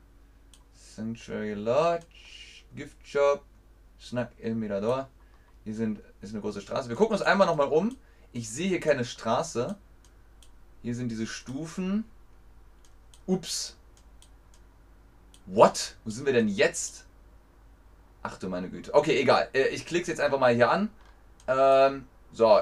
Sanctuary 0.72 1.54
Lodge, 1.54 2.06
Gift 2.74 3.06
Shop, 3.06 3.44
Snack 4.00 4.32
El 4.40 4.54
Mirador. 4.54 5.08
Hier 5.64 5.74
sind, 5.74 6.00
ist 6.20 6.32
eine 6.32 6.40
große 6.40 6.60
Straße. 6.60 6.88
Wir 6.88 6.96
gucken 6.96 7.12
uns 7.12 7.22
einmal 7.22 7.46
nochmal 7.46 7.68
um. 7.68 7.96
Ich 8.32 8.48
sehe 8.48 8.68
hier 8.68 8.80
keine 8.80 9.04
Straße. 9.04 9.76
Hier 10.82 10.94
sind 10.94 11.10
diese 11.10 11.26
Stufen. 11.26 12.04
Ups. 13.26 13.76
What? 15.46 15.96
Wo 16.04 16.10
sind 16.10 16.26
wir 16.26 16.32
denn 16.32 16.48
jetzt? 16.48 17.06
Ach 18.22 18.38
du 18.38 18.48
meine 18.48 18.68
Güte. 18.70 18.94
Okay, 18.94 19.20
egal. 19.20 19.48
Äh, 19.52 19.68
ich 19.68 19.86
klicke 19.86 20.08
jetzt 20.08 20.20
einfach 20.20 20.38
mal 20.38 20.54
hier 20.54 20.70
an. 20.70 20.90
Ähm, 21.46 22.06
so. 22.32 22.60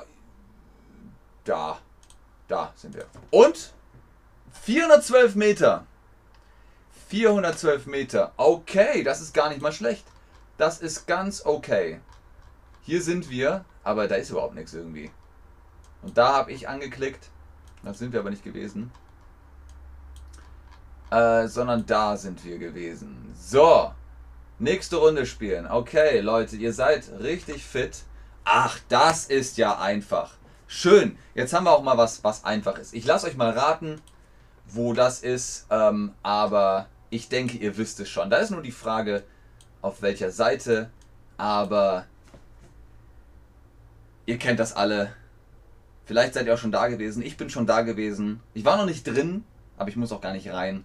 Da. 1.44 1.78
Da 2.48 2.72
sind 2.76 2.94
wir. 2.94 3.06
Und 3.30 3.74
412 4.62 5.34
Meter. 5.34 5.86
412 7.08 7.86
Meter. 7.86 8.32
Okay, 8.36 9.02
das 9.02 9.20
ist 9.20 9.34
gar 9.34 9.48
nicht 9.48 9.60
mal 9.60 9.72
schlecht. 9.72 10.04
Das 10.58 10.80
ist 10.80 11.06
ganz 11.06 11.46
okay. 11.46 12.00
Hier 12.82 13.00
sind 13.00 13.30
wir, 13.30 13.64
aber 13.84 14.08
da 14.08 14.16
ist 14.16 14.30
überhaupt 14.30 14.56
nichts 14.56 14.74
irgendwie. 14.74 15.10
Und 16.02 16.18
da 16.18 16.34
habe 16.34 16.52
ich 16.52 16.68
angeklickt. 16.68 17.30
Das 17.82 17.98
sind 17.98 18.12
wir 18.12 18.20
aber 18.20 18.30
nicht 18.30 18.44
gewesen. 18.44 18.90
Äh, 21.10 21.46
sondern 21.46 21.86
da 21.86 22.16
sind 22.16 22.44
wir 22.44 22.58
gewesen. 22.58 23.34
So. 23.38 23.92
Nächste 24.58 24.96
Runde 24.96 25.26
spielen. 25.26 25.70
Okay, 25.70 26.18
Leute, 26.20 26.56
ihr 26.56 26.72
seid 26.72 27.08
richtig 27.20 27.64
fit. 27.64 28.02
Ach, 28.44 28.80
das 28.88 29.26
ist 29.26 29.58
ja 29.58 29.78
einfach. 29.78 30.32
Schön. 30.66 31.16
Jetzt 31.34 31.52
haben 31.52 31.64
wir 31.64 31.72
auch 31.72 31.84
mal 31.84 31.96
was, 31.96 32.24
was 32.24 32.44
einfach 32.44 32.78
ist. 32.78 32.94
Ich 32.94 33.06
lasse 33.06 33.28
euch 33.28 33.36
mal 33.36 33.50
raten, 33.50 34.00
wo 34.66 34.92
das 34.92 35.22
ist. 35.22 35.66
Ähm, 35.70 36.14
aber 36.24 36.88
ich 37.10 37.28
denke, 37.28 37.58
ihr 37.58 37.76
wisst 37.76 38.00
es 38.00 38.08
schon. 38.08 38.28
Da 38.28 38.38
ist 38.38 38.50
nur 38.50 38.62
die 38.62 38.72
Frage, 38.72 39.22
auf 39.82 40.02
welcher 40.02 40.30
Seite. 40.30 40.90
Aber 41.36 42.06
ihr 44.26 44.38
kennt 44.38 44.60
das 44.60 44.74
alle. 44.74 45.14
Vielleicht 46.04 46.34
seid 46.34 46.46
ihr 46.46 46.54
auch 46.54 46.58
schon 46.58 46.72
da 46.72 46.88
gewesen. 46.88 47.22
Ich 47.22 47.36
bin 47.36 47.50
schon 47.50 47.66
da 47.66 47.82
gewesen. 47.82 48.40
Ich 48.54 48.64
war 48.64 48.76
noch 48.76 48.86
nicht 48.86 49.06
drin, 49.06 49.44
aber 49.76 49.90
ich 49.90 49.96
muss 49.96 50.12
auch 50.12 50.20
gar 50.20 50.32
nicht 50.32 50.50
rein. 50.50 50.84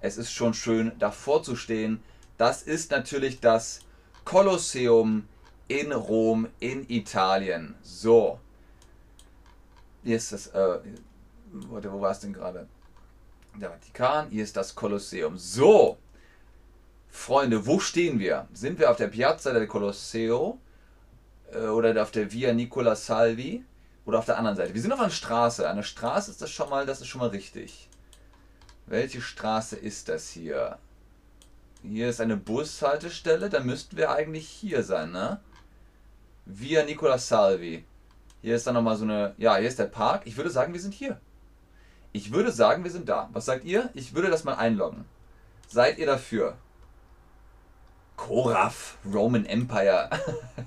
Es 0.00 0.18
ist 0.18 0.32
schon 0.32 0.52
schön, 0.52 0.92
davor 0.98 1.42
zu 1.42 1.56
stehen. 1.56 2.02
Das 2.36 2.62
ist 2.62 2.90
natürlich 2.90 3.40
das 3.40 3.80
Kolosseum 4.24 5.28
in 5.68 5.92
Rom, 5.92 6.48
in 6.60 6.88
Italien. 6.90 7.74
So. 7.82 8.40
Hier 10.02 10.16
ist 10.16 10.32
das, 10.32 10.48
äh, 10.48 10.78
wo 11.52 12.00
war 12.00 12.10
es 12.10 12.20
denn 12.20 12.32
gerade? 12.32 12.66
Der 13.54 13.70
Vatikan, 13.70 14.28
hier 14.28 14.42
ist 14.42 14.56
das 14.56 14.74
Kolosseum. 14.74 15.38
So. 15.38 15.96
Freunde, 17.14 17.64
wo 17.64 17.78
stehen 17.78 18.18
wir? 18.18 18.48
Sind 18.52 18.78
wir 18.78 18.90
auf 18.90 18.98
der 18.98 19.06
Piazza 19.06 19.52
del 19.52 19.68
Colosseo 19.68 20.58
äh, 21.52 21.68
oder 21.68 22.02
auf 22.02 22.10
der 22.10 22.32
Via 22.32 22.52
Nicola 22.52 22.96
Salvi? 22.96 23.64
Oder 24.04 24.18
auf 24.18 24.26
der 24.26 24.36
anderen 24.36 24.56
Seite. 24.56 24.74
Wir 24.74 24.82
sind 24.82 24.92
auf 24.92 25.00
einer 25.00 25.08
Straße. 25.08 25.66
Eine 25.66 25.84
Straße 25.84 26.30
ist 26.32 26.42
das 26.42 26.50
schon 26.50 26.68
mal, 26.68 26.84
das 26.84 27.00
ist 27.00 27.06
schon 27.06 27.20
mal 27.20 27.30
richtig. 27.30 27.88
Welche 28.86 29.22
Straße 29.22 29.76
ist 29.76 30.08
das 30.10 30.28
hier? 30.28 30.76
Hier 31.82 32.10
ist 32.10 32.20
eine 32.20 32.36
Bushaltestelle, 32.36 33.48
da 33.48 33.60
müssten 33.60 33.96
wir 33.96 34.10
eigentlich 34.10 34.48
hier 34.48 34.82
sein, 34.82 35.12
ne? 35.12 35.40
Via 36.44 36.82
Nicola 36.82 37.16
Salvi. 37.16 37.84
Hier 38.42 38.56
ist 38.56 38.66
dann 38.66 38.74
nochmal 38.74 38.96
so 38.96 39.04
eine, 39.04 39.34
ja, 39.38 39.56
hier 39.56 39.68
ist 39.68 39.78
der 39.78 39.84
Park. 39.84 40.22
Ich 40.26 40.36
würde 40.36 40.50
sagen, 40.50 40.74
wir 40.74 40.80
sind 40.80 40.92
hier. 40.92 41.18
Ich 42.12 42.32
würde 42.32 42.50
sagen, 42.50 42.84
wir 42.84 42.90
sind 42.90 43.08
da. 43.08 43.30
Was 43.32 43.46
sagt 43.46 43.64
ihr? 43.64 43.88
Ich 43.94 44.14
würde 44.14 44.30
das 44.30 44.44
mal 44.44 44.56
einloggen. 44.56 45.04
Seid 45.68 45.96
ihr 45.98 46.06
dafür? 46.06 46.58
Koraf, 48.16 48.98
Roman 49.12 49.46
Empire. 49.46 50.10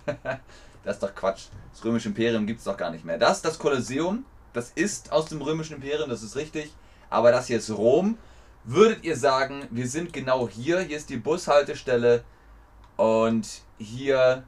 Das 0.88 0.96
ist 0.96 1.04
doch 1.04 1.14
Quatsch. 1.14 1.48
Das 1.74 1.84
römische 1.84 2.08
Imperium 2.08 2.48
gibt 2.48 2.60
es 2.60 2.64
doch 2.64 2.78
gar 2.78 2.92
nicht 2.92 3.04
mehr. 3.04 3.18
Das, 3.18 3.42
das 3.42 3.60
Kolosseum, 3.60 4.24
das 4.54 4.72
ist 4.74 5.12
aus 5.12 5.26
dem 5.26 5.42
römischen 5.42 5.76
Imperium, 5.76 6.10
das 6.10 6.24
ist 6.24 6.38
richtig. 6.38 6.74
Aber 7.10 7.30
das 7.34 7.48
hier 7.48 7.58
ist 7.58 7.70
Rom. 7.72 8.18
Würdet 8.64 9.04
ihr 9.04 9.18
sagen, 9.18 9.68
wir 9.70 9.86
sind 9.90 10.14
genau 10.14 10.48
hier, 10.48 10.80
hier 10.80 10.96
ist 10.96 11.10
die 11.10 11.18
Bushaltestelle 11.18 12.24
und 12.96 13.64
hier 13.78 14.46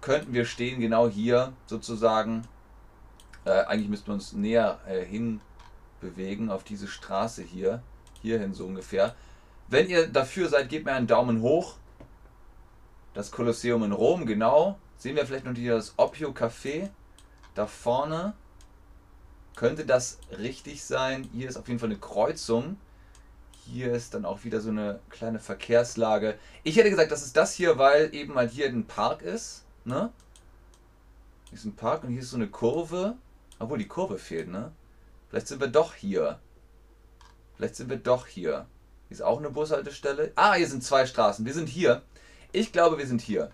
könnten 0.00 0.34
wir 0.34 0.44
stehen, 0.44 0.80
genau 0.80 1.08
hier 1.08 1.52
sozusagen. 1.66 2.42
Äh, 3.44 3.64
eigentlich 3.66 3.88
müssten 3.88 4.08
wir 4.08 4.14
uns 4.14 4.32
näher 4.32 4.80
äh, 4.88 5.04
hin 5.04 5.40
bewegen 6.00 6.50
auf 6.50 6.64
diese 6.64 6.88
Straße 6.88 7.42
hier. 7.42 7.80
Hierhin 8.22 8.54
so 8.54 8.66
ungefähr. 8.66 9.14
Wenn 9.68 9.88
ihr 9.88 10.08
dafür 10.08 10.48
seid, 10.48 10.68
gebt 10.68 10.84
mir 10.84 10.94
einen 10.94 11.06
Daumen 11.06 11.42
hoch. 11.42 11.76
Das 13.16 13.30
Kolosseum 13.30 13.82
in 13.82 13.92
Rom, 13.92 14.26
genau. 14.26 14.78
Sehen 14.98 15.16
wir 15.16 15.24
vielleicht 15.24 15.46
noch 15.46 15.54
hier 15.54 15.76
das 15.76 15.94
Oppio 15.96 16.32
Café 16.32 16.90
da 17.54 17.66
vorne. 17.66 18.34
Könnte 19.54 19.86
das 19.86 20.18
richtig 20.38 20.84
sein? 20.84 21.26
Hier 21.32 21.48
ist 21.48 21.56
auf 21.56 21.66
jeden 21.66 21.80
Fall 21.80 21.88
eine 21.88 21.98
Kreuzung. 21.98 22.76
Hier 23.64 23.94
ist 23.94 24.12
dann 24.12 24.26
auch 24.26 24.44
wieder 24.44 24.60
so 24.60 24.68
eine 24.68 25.00
kleine 25.08 25.38
Verkehrslage. 25.38 26.38
Ich 26.62 26.76
hätte 26.76 26.90
gesagt, 26.90 27.10
das 27.10 27.24
ist 27.24 27.38
das 27.38 27.54
hier, 27.54 27.78
weil 27.78 28.14
eben 28.14 28.34
halt 28.34 28.50
hier 28.50 28.66
ein 28.66 28.86
Park 28.86 29.22
ist. 29.22 29.64
Ne? 29.86 30.12
Hier 31.48 31.56
ist 31.56 31.64
ein 31.64 31.74
Park 31.74 32.04
und 32.04 32.10
hier 32.10 32.20
ist 32.20 32.28
so 32.28 32.36
eine 32.36 32.48
Kurve. 32.48 33.16
Obwohl 33.58 33.78
die 33.78 33.88
Kurve 33.88 34.18
fehlt, 34.18 34.48
ne? 34.48 34.72
Vielleicht 35.30 35.46
sind 35.46 35.62
wir 35.62 35.68
doch 35.68 35.94
hier. 35.94 36.38
Vielleicht 37.56 37.76
sind 37.76 37.88
wir 37.88 37.96
doch 37.96 38.26
hier. 38.26 38.66
Hier 39.08 39.14
ist 39.14 39.22
auch 39.22 39.38
eine 39.38 39.48
Bushaltestelle. 39.48 40.32
Ah, 40.34 40.52
hier 40.52 40.68
sind 40.68 40.84
zwei 40.84 41.06
Straßen. 41.06 41.46
Wir 41.46 41.54
sind 41.54 41.70
hier. 41.70 42.02
Ich 42.56 42.72
glaube, 42.72 42.96
wir 42.96 43.06
sind 43.06 43.20
hier. 43.20 43.50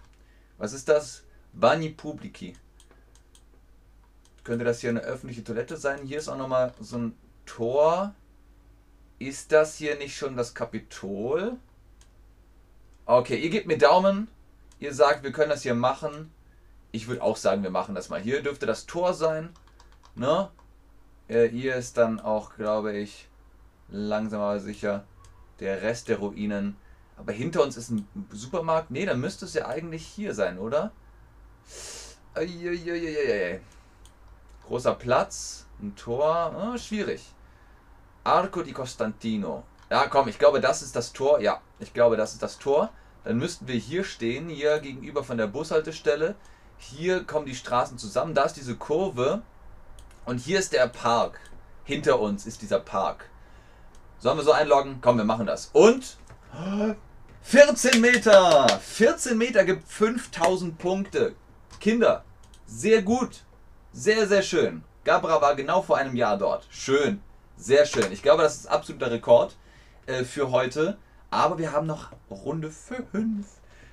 Was 0.58 0.72
ist 0.72 0.88
das? 0.88 1.24
Bani 1.52 1.88
Publici. 1.88 2.52
Könnte 4.44 4.64
das 4.64 4.78
hier 4.78 4.90
eine 4.90 5.00
öffentliche 5.00 5.42
Toilette 5.42 5.76
sein? 5.76 6.04
Hier 6.04 6.18
ist 6.18 6.28
auch 6.28 6.36
nochmal 6.36 6.72
so 6.78 6.98
ein 6.98 7.16
Tor. 7.44 8.14
Ist 9.18 9.50
das 9.50 9.74
hier 9.74 9.96
nicht 9.96 10.16
schon 10.16 10.36
das 10.36 10.54
Kapitol? 10.54 11.56
Okay, 13.04 13.40
ihr 13.40 13.50
gebt 13.50 13.66
mir 13.66 13.76
Daumen. 13.76 14.28
Ihr 14.78 14.94
sagt, 14.94 15.24
wir 15.24 15.32
können 15.32 15.50
das 15.50 15.62
hier 15.62 15.74
machen. 15.74 16.30
Ich 16.92 17.08
würde 17.08 17.22
auch 17.22 17.36
sagen, 17.36 17.64
wir 17.64 17.70
machen 17.70 17.96
das 17.96 18.08
mal. 18.08 18.20
Hier 18.20 18.40
dürfte 18.40 18.66
das 18.66 18.86
Tor 18.86 19.14
sein. 19.14 19.50
Ne? 20.14 20.48
Äh, 21.26 21.48
hier 21.48 21.74
ist 21.74 21.96
dann 21.96 22.20
auch, 22.20 22.54
glaube 22.54 22.96
ich, 22.96 23.28
langsam 23.88 24.42
aber 24.42 24.60
sicher 24.60 25.02
der 25.58 25.82
Rest 25.82 26.06
der 26.06 26.18
Ruinen. 26.18 26.76
Aber 27.16 27.32
hinter 27.32 27.62
uns 27.62 27.76
ist 27.76 27.90
ein 27.90 28.08
Supermarkt. 28.30 28.90
Ne, 28.90 29.06
dann 29.06 29.20
müsste 29.20 29.44
es 29.44 29.54
ja 29.54 29.66
eigentlich 29.66 30.06
hier 30.06 30.34
sein, 30.34 30.58
oder? 30.58 30.92
Eieieiei. 32.34 33.60
Großer 34.66 34.94
Platz, 34.94 35.66
ein 35.80 35.94
Tor, 35.96 36.54
oh, 36.56 36.78
schwierig. 36.78 37.22
Arco 38.24 38.62
di 38.62 38.72
Costantino. 38.72 39.64
Ja, 39.90 40.06
komm, 40.06 40.28
ich 40.28 40.38
glaube, 40.38 40.60
das 40.60 40.80
ist 40.82 40.96
das 40.96 41.12
Tor. 41.12 41.40
Ja, 41.40 41.60
ich 41.78 41.92
glaube, 41.92 42.16
das 42.16 42.32
ist 42.32 42.42
das 42.42 42.58
Tor. 42.58 42.90
Dann 43.24 43.36
müssten 43.36 43.68
wir 43.68 43.74
hier 43.74 44.04
stehen, 44.04 44.48
hier 44.48 44.78
gegenüber 44.80 45.22
von 45.22 45.36
der 45.36 45.46
Bushaltestelle. 45.46 46.34
Hier 46.78 47.24
kommen 47.24 47.46
die 47.46 47.54
Straßen 47.54 47.98
zusammen. 47.98 48.34
Da 48.34 48.44
ist 48.44 48.56
diese 48.56 48.76
Kurve. 48.76 49.42
Und 50.24 50.38
hier 50.38 50.58
ist 50.58 50.72
der 50.72 50.88
Park. 50.88 51.40
Hinter 51.84 52.20
uns 52.20 52.46
ist 52.46 52.62
dieser 52.62 52.80
Park. 52.80 53.28
Sollen 54.18 54.38
wir 54.38 54.44
so 54.44 54.52
einloggen? 54.52 55.00
Komm, 55.00 55.18
wir 55.18 55.24
machen 55.24 55.46
das. 55.46 55.70
Und 55.72 56.16
14 57.42 58.00
Meter. 58.00 58.66
14 58.80 59.36
Meter 59.36 59.64
gibt 59.64 59.88
5000 59.88 60.78
Punkte. 60.78 61.34
Kinder, 61.80 62.24
sehr 62.66 63.02
gut. 63.02 63.44
Sehr, 63.92 64.26
sehr 64.26 64.42
schön. 64.42 64.82
Gabra 65.04 65.40
war 65.40 65.54
genau 65.54 65.82
vor 65.82 65.96
einem 65.96 66.16
Jahr 66.16 66.38
dort. 66.38 66.66
Schön. 66.70 67.20
Sehr 67.56 67.86
schön. 67.86 68.12
Ich 68.12 68.22
glaube, 68.22 68.42
das 68.42 68.56
ist 68.56 68.66
absoluter 68.66 69.10
Rekord 69.10 69.56
äh, 70.06 70.24
für 70.24 70.50
heute. 70.50 70.96
Aber 71.30 71.58
wir 71.58 71.72
haben 71.72 71.86
noch 71.86 72.12
Runde 72.30 72.70
5. 72.70 73.46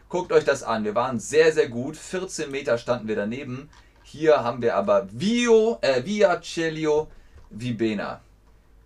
Guckt 0.09 0.31
euch 0.31 0.43
das 0.43 0.63
an. 0.63 0.83
Wir 0.83 0.95
waren 0.95 1.19
sehr, 1.19 1.51
sehr 1.51 1.69
gut. 1.69 1.97
14 1.97 2.51
Meter 2.51 2.77
standen 2.77 3.07
wir 3.07 3.15
daneben. 3.15 3.69
Hier 4.03 4.43
haben 4.43 4.61
wir 4.61 4.75
aber 4.75 5.07
Vio, 5.11 5.77
äh, 5.81 6.03
Via 6.03 6.41
Celio 6.41 7.07
Vibena. 7.49 8.21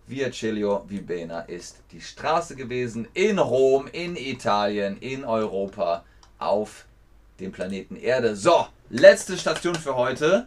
Via 0.06 0.30
Celio 0.30 0.84
Vibena 0.86 1.40
ist 1.40 1.82
die 1.90 2.00
Straße 2.00 2.56
gewesen 2.56 3.08
in 3.14 3.38
Rom, 3.38 3.86
in 3.86 4.16
Italien, 4.16 4.98
in 4.98 5.24
Europa, 5.24 6.04
auf 6.38 6.84
dem 7.40 7.52
Planeten 7.52 7.96
Erde. 7.96 8.36
So, 8.36 8.66
letzte 8.90 9.38
Station 9.38 9.74
für 9.74 9.96
heute. 9.96 10.46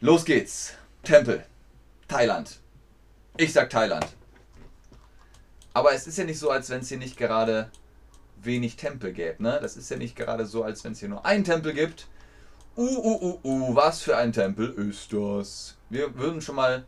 Los 0.00 0.24
geht's. 0.24 0.74
Tempel. 1.02 1.44
Thailand. 2.06 2.60
Ich 3.36 3.52
sag 3.52 3.68
Thailand. 3.68 4.06
Aber 5.74 5.92
es 5.92 6.06
ist 6.06 6.18
ja 6.18 6.24
nicht 6.24 6.38
so, 6.38 6.50
als 6.50 6.70
wenn 6.70 6.82
es 6.82 6.88
hier 6.88 6.98
nicht 6.98 7.16
gerade 7.16 7.68
wenig 8.42 8.76
Tempel 8.76 9.12
gäbe. 9.12 9.42
Ne? 9.42 9.58
Das 9.60 9.76
ist 9.76 9.90
ja 9.90 9.96
nicht 9.96 10.14
gerade 10.14 10.46
so, 10.46 10.62
als 10.62 10.84
wenn 10.84 10.92
es 10.92 11.00
hier 11.00 11.08
nur 11.08 11.26
einen 11.26 11.42
Tempel 11.42 11.72
gibt. 11.72 12.06
Uh, 12.76 12.82
uh, 12.82 13.22
uh, 13.22 13.40
uh, 13.44 13.74
was 13.74 14.02
für 14.02 14.16
ein 14.16 14.32
Tempel 14.32 14.70
ist 14.70 15.12
das? 15.12 15.76
Wir 15.90 16.14
würden 16.16 16.40
schon 16.40 16.54
mal 16.54 16.86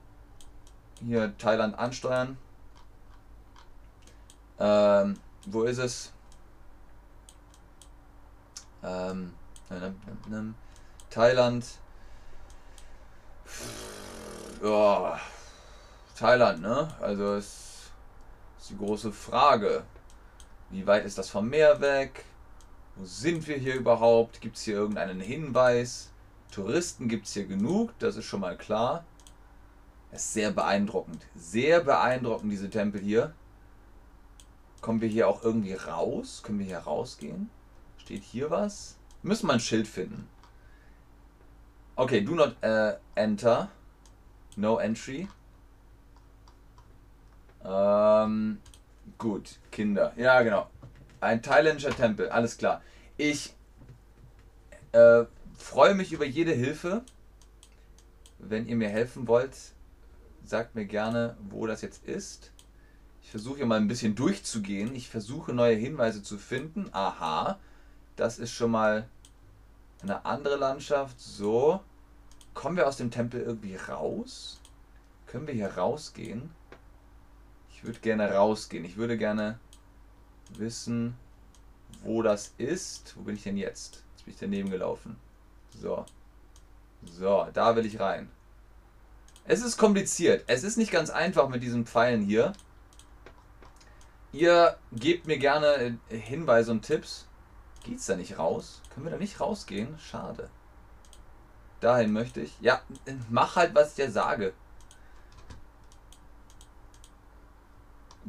hier 1.01 1.37
Thailand 1.39 1.79
ansteuern. 1.79 2.37
Ähm, 4.59 5.19
wo 5.47 5.63
ist 5.65 5.79
es? 5.79 6.13
Ähm, 8.83 9.33
Thailand. 11.11 11.67
Ja, 14.63 15.19
Thailand, 16.17 16.63
ne? 16.63 16.89
Also 17.01 17.35
es 17.35 17.91
ist 18.59 18.71
die 18.71 18.79
große 18.79 19.13
Frage. 19.13 19.85
Wie 20.71 20.87
weit 20.87 21.05
ist 21.05 21.19
das 21.19 21.31
vom 21.31 21.49
Meer 21.49 21.81
weg? 21.81 22.25
Wo 22.97 23.05
sind 23.05 23.47
wir 23.47 23.57
hier 23.57 23.75
überhaupt? 23.75 24.41
Gibt 24.41 24.57
es 24.57 24.63
hier 24.63 24.77
irgendeinen 24.77 25.21
Hinweis? 25.21 26.11
Touristen 26.51 27.09
gibt 27.09 27.27
es 27.27 27.33
hier 27.33 27.47
genug, 27.47 27.91
das 27.99 28.17
ist 28.17 28.27
schon 28.27 28.41
mal 28.41 28.57
klar. 28.57 29.05
Das 30.15 30.27
ist 30.27 30.35
sehr 30.35 30.53
beeindruckend. 30.53 31.27
Sehr 31.35 31.81
beeindruckend, 31.81 32.53
diese 32.53 32.71
Tempel 32.71 33.01
hier. 33.01 33.35
Kommen 34.81 35.01
wir 35.01 35.09
hier 35.09 35.27
auch 35.27 35.43
irgendwie 35.43 35.75
raus? 35.75 36.41
Können 36.45 36.61
wir 36.61 36.67
hier 36.67 36.79
rausgehen? 36.79 37.51
Steht 37.97 38.23
hier 38.23 38.49
was? 38.49 38.97
Wir 39.23 39.31
müssen 39.31 39.49
mal 39.49 39.55
ein 39.55 39.61
Schild 39.61 39.89
finden. 39.89 40.29
Okay, 41.97 42.21
do 42.21 42.37
not 42.37 42.55
uh, 42.65 42.93
enter. 43.17 43.73
No 44.55 44.79
entry. 44.79 45.27
Ähm, 47.65 48.59
gut, 49.19 49.59
Kinder. 49.73 50.13
Ja, 50.17 50.43
genau. 50.43 50.71
Ein 51.21 51.43
thailändischer 51.43 51.91
Tempel, 51.91 52.29
alles 52.29 52.57
klar. 52.57 52.83
Ich 53.17 53.53
äh, 54.93 55.25
freue 55.59 55.97
mich 55.97 56.13
über 56.13 56.25
jede 56.25 56.53
Hilfe. 56.53 57.03
Wenn 58.39 58.69
ihr 58.69 58.77
mir 58.77 58.91
helfen 58.91 59.27
wollt, 59.27 59.74
sagt 60.45 60.75
mir 60.75 60.85
gerne, 60.85 61.37
wo 61.49 61.67
das 61.67 61.83
jetzt 61.83 62.05
ist. 62.05 62.53
Ich 63.23 63.31
versuche 63.31 63.65
mal 63.65 63.81
ein 63.81 63.89
bisschen 63.89 64.15
durchzugehen. 64.15 64.95
Ich 64.95 65.09
versuche 65.09 65.53
neue 65.53 65.77
Hinweise 65.77 66.23
zu 66.23 66.39
finden. 66.39 66.89
Aha, 66.93 67.59
das 68.17 68.39
ist 68.39 68.53
schon 68.53 68.71
mal 68.71 69.09
eine 70.03 70.25
andere 70.25 70.57
Landschaft. 70.57 71.19
So, 71.21 71.81
kommen 72.53 72.77
wir 72.77 72.87
aus 72.87 72.99
dem 72.99 73.11
Tempel 73.11 73.41
irgendwie 73.41 73.77
raus? 73.77 74.61
Können 75.27 75.47
wir 75.47 75.55
hier 75.55 75.75
rausgehen? 75.75 76.51
Ich 77.71 77.85
würde 77.85 77.99
gerne 78.01 78.31
rausgehen. 78.33 78.85
Ich 78.85 78.97
würde 78.97 79.17
gerne 79.17 79.59
wissen, 80.51 81.17
wo 82.03 82.23
das 82.23 82.53
ist. 82.59 83.17
Wo 83.17 83.23
bin 83.23 83.37
ich 83.37 83.43
denn 83.43 83.57
jetzt? 83.57 84.05
Jetzt 84.13 84.25
bin 84.25 84.35
ich 84.35 84.41
daneben 84.41 84.71
gelaufen. 84.71 85.17
So. 85.81 86.05
So, 87.05 87.49
da 87.53 87.75
will 87.75 87.87
ich 87.87 87.99
rein. 88.01 88.31
Es 89.45 89.63
ist 89.63 89.77
kompliziert. 89.77 90.45
Es 90.47 90.65
ist 90.65 90.79
nicht 90.79 90.91
ganz 90.91 91.11
einfach 91.11 91.49
mit 91.49 91.63
diesen 91.63 91.87
Pfeilen 91.87 92.23
hier. 92.23 92.55
Ihr 94.33 94.77
gebt 94.93 95.27
mir 95.27 95.39
gerne 95.39 95.99
Hinweise 96.09 96.71
und 96.73 96.83
Tipps. 96.83 97.27
Geht's 97.85 98.07
da 98.07 98.17
nicht 98.17 98.39
raus? 98.39 98.81
Können 98.93 99.07
wir 99.07 99.13
da 99.13 99.19
nicht 99.19 99.41
rausgehen? 99.41 99.99
Schade. 99.99 100.49
Dahin 101.81 102.13
möchte 102.13 102.41
ich. 102.41 102.59
Ja, 102.61 102.81
mach 103.29 103.57
halt, 103.57 103.75
was 103.75 103.91
ich 103.91 103.97
dir 103.97 104.11
sage. 104.11 104.55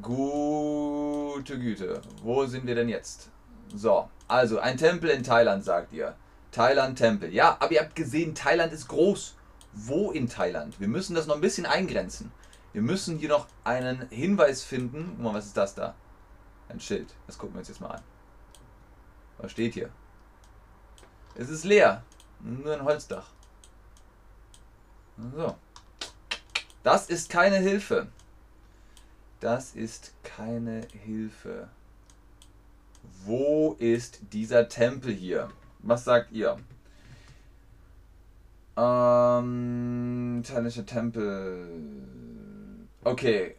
Gute 0.02 1.58
Güte. 1.58 2.02
Wo 2.22 2.46
sind 2.46 2.68
wir 2.68 2.76
denn 2.76 2.90
jetzt? 2.90 3.30
So, 3.74 4.10
also 4.28 4.60
ein 4.60 4.78
Tempel 4.78 5.10
in 5.10 5.24
Thailand, 5.24 5.64
sagt 5.64 5.94
ihr. 5.94 6.16
Thailand 6.52 6.98
Tempel. 6.98 7.34
Ja, 7.34 7.56
aber 7.60 7.72
ihr 7.72 7.80
habt 7.80 7.96
gesehen, 7.96 8.36
Thailand 8.36 8.74
ist 8.74 8.90
groß. 8.90 9.36
Wo 9.76 10.12
in 10.12 10.30
Thailand? 10.30 10.80
Wir 10.80 10.88
müssen 10.88 11.16
das 11.16 11.28
noch 11.28 11.36
ein 11.36 11.42
bisschen 11.42 11.66
eingrenzen. 11.66 12.32
Wir 12.72 12.82
müssen 12.82 13.18
hier 13.18 13.30
noch 13.30 13.48
einen 13.64 14.10
Hinweis 14.10 14.64
finden. 14.64 15.12
Guck 15.16 15.24
mal, 15.24 15.34
was 15.34 15.48
ist 15.48 15.58
das 15.58 15.76
da? 15.76 15.96
Ein 16.70 16.80
Schild. 16.80 17.14
Das 17.28 17.38
gucken 17.38 17.56
wir 17.56 17.60
uns 17.60 17.68
jetzt 17.68 17.82
mal 17.82 17.92
an. 17.92 18.02
Was 19.38 19.52
steht 19.52 19.74
hier? 19.74 19.90
Es 21.36 21.50
ist 21.50 21.66
leer. 21.66 22.04
Nur 22.40 22.74
ein 22.74 22.84
Holzdach. 22.84 23.28
So. 25.36 25.56
Das 26.84 27.10
ist 27.10 27.30
keine 27.30 27.58
Hilfe. 27.58 28.08
Das 29.42 29.76
ist 29.76 30.14
keine 30.24 30.88
Hilfe. 31.04 31.70
Wo 33.26 33.76
ist 33.80 34.20
dieser 34.32 34.70
Tempel 34.70 35.14
hier? 35.14 35.50
Was 35.80 36.06
sagt 36.06 36.32
ihr? 36.32 36.58
Ähm, 38.78 40.44
thailändischer 40.46 40.86
Tempel. 40.86 41.68
Okay, 43.04 43.56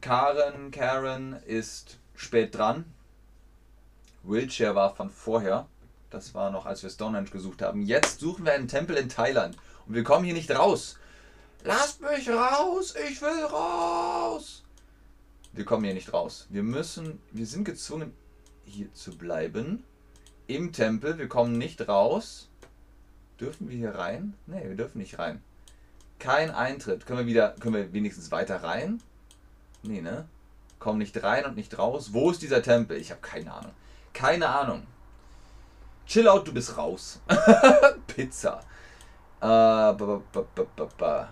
Karen, 0.00 0.70
Karen 0.70 1.36
ist 1.46 1.98
spät 2.14 2.56
dran. 2.56 2.84
Wheelchair 4.22 4.74
war 4.74 4.94
von 4.94 5.10
vorher. 5.10 5.66
Das 6.10 6.34
war 6.34 6.50
noch, 6.50 6.66
als 6.66 6.82
wir 6.82 6.90
Stonehenge 6.90 7.30
gesucht 7.30 7.62
haben. 7.62 7.82
Jetzt 7.82 8.20
suchen 8.20 8.44
wir 8.44 8.52
einen 8.52 8.68
Tempel 8.68 8.96
in 8.96 9.08
Thailand. 9.08 9.56
Und 9.86 9.94
wir 9.94 10.04
kommen 10.04 10.24
hier 10.24 10.34
nicht 10.34 10.50
raus. 10.50 10.98
Lasst 11.64 12.00
mich 12.00 12.28
raus! 12.28 12.94
Ich 13.10 13.20
will 13.20 13.44
raus! 13.44 14.62
Wir 15.52 15.64
kommen 15.64 15.84
hier 15.84 15.94
nicht 15.94 16.12
raus. 16.12 16.46
Wir 16.50 16.62
müssen, 16.62 17.20
wir 17.32 17.46
sind 17.46 17.64
gezwungen, 17.64 18.12
hier 18.64 18.92
zu 18.92 19.16
bleiben. 19.16 19.82
Im 20.46 20.72
Tempel. 20.72 21.18
Wir 21.18 21.28
kommen 21.28 21.58
nicht 21.58 21.88
raus. 21.88 22.48
Dürfen 23.44 23.68
wir 23.68 23.76
hier 23.76 23.94
rein? 23.94 24.32
Ne, 24.46 24.62
wir 24.64 24.74
dürfen 24.74 24.96
nicht 24.96 25.18
rein. 25.18 25.42
Kein 26.18 26.50
Eintritt. 26.50 27.04
Können 27.04 27.18
wir 27.18 27.26
wieder, 27.26 27.50
können 27.60 27.74
wir 27.74 27.92
wenigstens 27.92 28.32
weiter 28.32 28.62
rein? 28.62 29.02
Nee, 29.82 30.00
ne? 30.00 30.26
Kommen 30.78 30.98
nicht 30.98 31.22
rein 31.22 31.44
und 31.44 31.54
nicht 31.54 31.78
raus. 31.78 32.14
Wo 32.14 32.30
ist 32.30 32.40
dieser 32.40 32.62
Tempel? 32.62 32.96
Ich 32.96 33.10
habe 33.10 33.20
keine 33.20 33.52
Ahnung. 33.52 33.72
Keine 34.14 34.48
Ahnung. 34.48 34.86
Chill 36.06 36.26
out, 36.26 36.48
du 36.48 36.54
bist 36.54 36.78
raus. 36.78 37.20
Pizza. 38.06 38.60
Äh, 39.42 39.46
ba, 39.46 40.22
ba, 40.32 40.86
ba, 40.96 41.28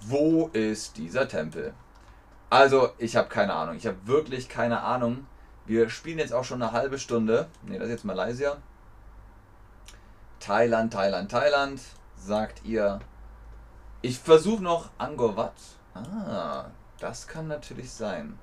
Wo 0.00 0.48
ist 0.54 0.96
dieser 0.96 1.28
Tempel? 1.28 1.74
Also, 2.48 2.92
ich 2.96 3.14
habe 3.16 3.28
keine 3.28 3.52
Ahnung. 3.52 3.76
Ich 3.76 3.86
habe 3.86 3.98
wirklich 4.06 4.48
keine 4.48 4.80
Ahnung. 4.80 5.26
Wir 5.66 5.90
spielen 5.90 6.18
jetzt 6.18 6.32
auch 6.32 6.44
schon 6.44 6.62
eine 6.62 6.72
halbe 6.72 6.98
Stunde. 6.98 7.48
Ne, 7.62 7.78
das 7.78 7.88
ist 7.88 7.92
jetzt 7.92 8.04
Malaysia. 8.06 8.56
Thailand, 10.44 10.92
Thailand, 10.92 11.30
Thailand. 11.30 11.80
Sagt 12.18 12.66
ihr. 12.66 13.00
Ich 14.02 14.18
versuche 14.18 14.62
noch 14.62 14.90
Angkor 14.98 15.38
Wat. 15.38 15.54
Ah, 15.94 16.66
das 16.98 17.26
kann 17.26 17.48
natürlich 17.48 17.90
sein. 17.90 18.38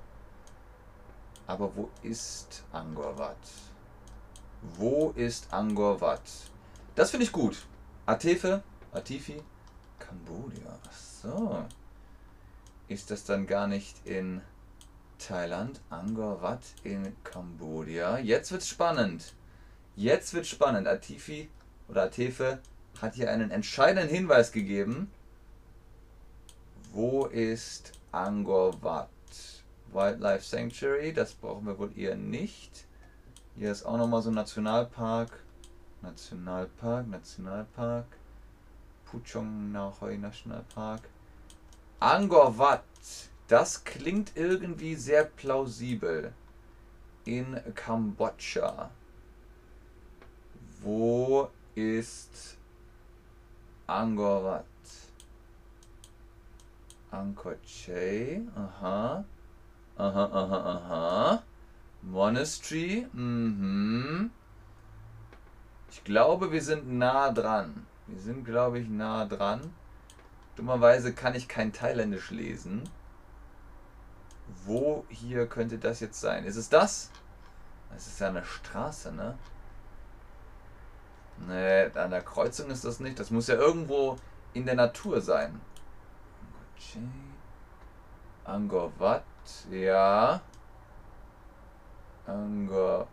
Aber 1.46 1.76
wo 1.76 1.90
ist 2.02 2.64
Angkor 2.72 3.16
Wat? 3.18 3.36
Wo 4.76 5.10
ist 5.14 5.52
Angkor 5.52 6.00
Wat? 6.00 6.22
Das 6.96 7.12
finde 7.12 7.26
ich 7.26 7.30
gut. 7.30 7.66
Atefe, 8.04 8.64
Atifi, 8.92 9.40
Kambodia. 10.00 10.76
So. 11.22 11.64
Ist 12.88 13.12
das 13.12 13.22
dann 13.22 13.46
gar 13.46 13.68
nicht 13.68 14.04
in 14.04 14.42
Thailand? 15.20 15.80
Angkor 15.88 16.42
Wat 16.42 16.62
in 16.82 17.16
Kambodia. 17.22 18.18
Jetzt 18.18 18.50
wird's 18.50 18.66
spannend. 18.66 19.36
Jetzt 19.94 20.34
wird 20.34 20.48
spannend. 20.48 20.88
Atifi 20.88 21.48
oder 21.88 22.04
Atefe 22.04 22.60
hat 23.00 23.14
hier 23.14 23.30
einen 23.30 23.50
entscheidenden 23.50 24.08
Hinweis 24.08 24.52
gegeben. 24.52 25.10
Wo 26.92 27.26
ist 27.26 27.92
Angkor 28.12 28.82
Wat? 28.82 29.08
Wildlife 29.92 30.44
Sanctuary, 30.44 31.12
das 31.12 31.34
brauchen 31.34 31.66
wir 31.66 31.78
wohl 31.78 31.96
eher 31.96 32.16
nicht. 32.16 32.86
Hier 33.56 33.70
ist 33.70 33.84
auch 33.84 33.98
nochmal 33.98 34.22
so 34.22 34.30
ein 34.30 34.34
Nationalpark. 34.34 35.30
Nationalpark, 36.00 37.06
Nationalpark. 37.08 38.06
Puchong 39.04 39.72
Nahoi 39.72 40.16
Nationalpark. 40.16 41.02
Angkor 42.00 42.56
Wat. 42.56 42.82
Das 43.48 43.84
klingt 43.84 44.32
irgendwie 44.34 44.94
sehr 44.94 45.24
plausibel. 45.24 46.32
In 47.24 47.60
Kambodscha. 47.74 48.90
Wo 50.80 51.50
ist 51.74 52.58
Angkor 53.86 54.44
Wat? 54.44 54.64
Angkor 57.10 57.56
Che. 57.64 58.40
Aha. 58.54 59.24
Aha, 59.96 60.24
aha, 60.24 60.56
aha. 60.56 61.42
Monastery. 62.02 63.06
Mhm. 63.12 64.30
Ich 65.90 66.04
glaube, 66.04 66.50
wir 66.50 66.62
sind 66.62 66.90
nah 66.98 67.30
dran. 67.30 67.86
Wir 68.06 68.20
sind, 68.20 68.44
glaube 68.44 68.78
ich, 68.78 68.88
nah 68.88 69.26
dran. 69.26 69.72
Dummerweise 70.56 71.12
kann 71.12 71.34
ich 71.34 71.48
kein 71.48 71.72
Thailändisch 71.72 72.30
lesen. 72.30 72.82
Wo 74.64 75.04
hier 75.08 75.46
könnte 75.46 75.78
das 75.78 76.00
jetzt 76.00 76.20
sein? 76.20 76.44
Ist 76.44 76.56
es 76.56 76.68
das? 76.68 77.10
Das 77.90 78.06
ist 78.06 78.20
ja 78.20 78.28
eine 78.28 78.44
Straße, 78.44 79.12
ne? 79.12 79.38
Ne, 81.46 81.90
an 81.94 82.10
der 82.10 82.22
Kreuzung 82.22 82.70
ist 82.70 82.84
das 82.84 83.00
nicht. 83.00 83.18
Das 83.18 83.30
muss 83.30 83.48
ja 83.48 83.56
irgendwo 83.56 84.16
in 84.54 84.66
der 84.66 84.74
Natur 84.74 85.20
sein. 85.20 85.60
Angkor 88.44 88.92
Wat, 88.98 89.24
ja. 89.70 90.40
Angkor. 92.26 93.06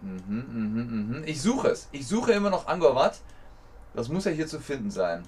Mhm, 0.00 0.22
mhm, 0.26 1.16
mhm. 1.16 1.24
Ich 1.26 1.40
suche 1.40 1.68
es. 1.68 1.88
Ich 1.92 2.06
suche 2.06 2.32
immer 2.32 2.50
noch 2.50 2.66
Angkor 2.66 2.94
Wat. 2.94 3.20
Das 3.94 4.08
muss 4.08 4.24
ja 4.24 4.32
hier 4.32 4.46
zu 4.46 4.60
finden 4.60 4.90
sein. 4.90 5.24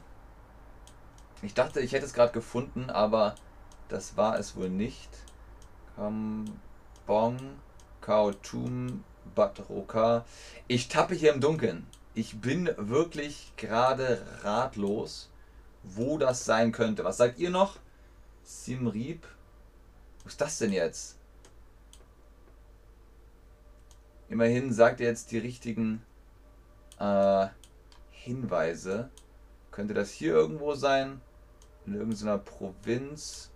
Ich 1.43 1.55
dachte, 1.55 1.81
ich 1.81 1.93
hätte 1.93 2.07
es 2.07 2.15
gerade 2.15 2.33
gefunden, 2.33 2.91
aber 2.91 3.35
das 3.89 4.17
war 4.17 4.39
es 4.39 4.57
wohl 4.57 4.71
nicht. 4.71 5.11
Kambong, 5.95 7.39
Kautum, 8.01 9.05
Batroka. 9.35 10.25
Ich 10.67 10.89
tappe 10.89 11.15
hier 11.15 11.33
im 11.33 11.41
Dunkeln. 11.41 11.87
Ich 12.17 12.41
bin 12.41 12.69
wirklich 12.77 13.53
gerade 13.57 14.27
ratlos 14.43 15.29
wo 15.87 16.19
das 16.19 16.45
sein 16.45 16.73
könnte. 16.73 17.05
Was 17.05 17.17
sagt 17.17 17.39
ihr 17.39 17.51
noch? 17.51 17.79
Simrieb. 18.43 19.27
Was 20.25 20.35
ist 20.35 20.41
das 20.41 20.59
denn 20.59 20.73
jetzt? 20.73 21.17
Immerhin 24.29 24.73
sagt 24.73 25.01
er 25.01 25.09
jetzt 25.09 25.31
die 25.31 25.39
richtigen 25.39 26.03
äh, 26.99 27.47
Hinweise. 28.11 29.11
Könnte 29.71 29.95
das 29.95 30.11
hier 30.11 30.33
irgendwo 30.33 30.75
sein? 30.75 31.21
In 31.87 31.95
irgendeiner 31.95 32.39
Provinz? 32.39 33.51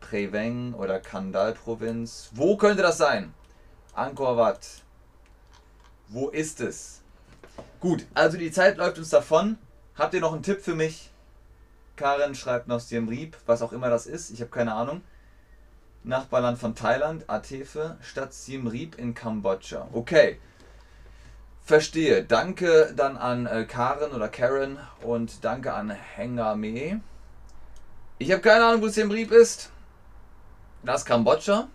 Preveng 0.00 0.74
oder 0.74 1.00
Kandal-Provinz? 1.00 2.30
Wo 2.34 2.56
könnte 2.56 2.82
das 2.82 2.98
sein? 2.98 3.32
Angkor 3.94 4.36
Wat. 4.36 4.82
Wo 6.08 6.28
ist 6.28 6.60
es? 6.60 7.01
Gut, 7.80 8.06
also 8.14 8.38
die 8.38 8.52
Zeit 8.52 8.76
läuft 8.76 8.98
uns 8.98 9.10
davon. 9.10 9.58
Habt 9.96 10.14
ihr 10.14 10.20
noch 10.20 10.32
einen 10.32 10.42
Tipp 10.42 10.62
für 10.62 10.74
mich? 10.74 11.10
Karen 11.96 12.34
schreibt 12.34 12.68
noch 12.68 12.80
Siem 12.80 13.08
Reap, 13.08 13.36
was 13.46 13.62
auch 13.62 13.72
immer 13.72 13.90
das 13.90 14.06
ist, 14.06 14.30
ich 14.30 14.40
habe 14.40 14.50
keine 14.50 14.74
Ahnung. 14.74 15.02
Nachbarland 16.04 16.58
von 16.58 16.74
Thailand, 16.74 17.28
Atefe, 17.28 17.96
Stadt 18.00 18.32
Siem 18.32 18.66
Reap 18.66 18.98
in 18.98 19.14
Kambodscha. 19.14 19.88
Okay. 19.92 20.38
Verstehe. 21.64 22.24
Danke 22.24 22.92
dann 22.96 23.16
an 23.16 23.46
äh, 23.46 23.64
Karen 23.64 24.12
oder 24.12 24.28
Karen 24.28 24.78
und 25.02 25.44
danke 25.44 25.72
an 25.74 25.90
Hengame. 25.90 27.00
Ich 28.18 28.32
habe 28.32 28.42
keine 28.42 28.64
Ahnung, 28.64 28.82
wo 28.82 28.88
Siem 28.88 29.10
Reap 29.10 29.30
ist. 29.30 29.70
Das 30.82 31.02
ist 31.02 31.06
Kambodscha. 31.06 31.68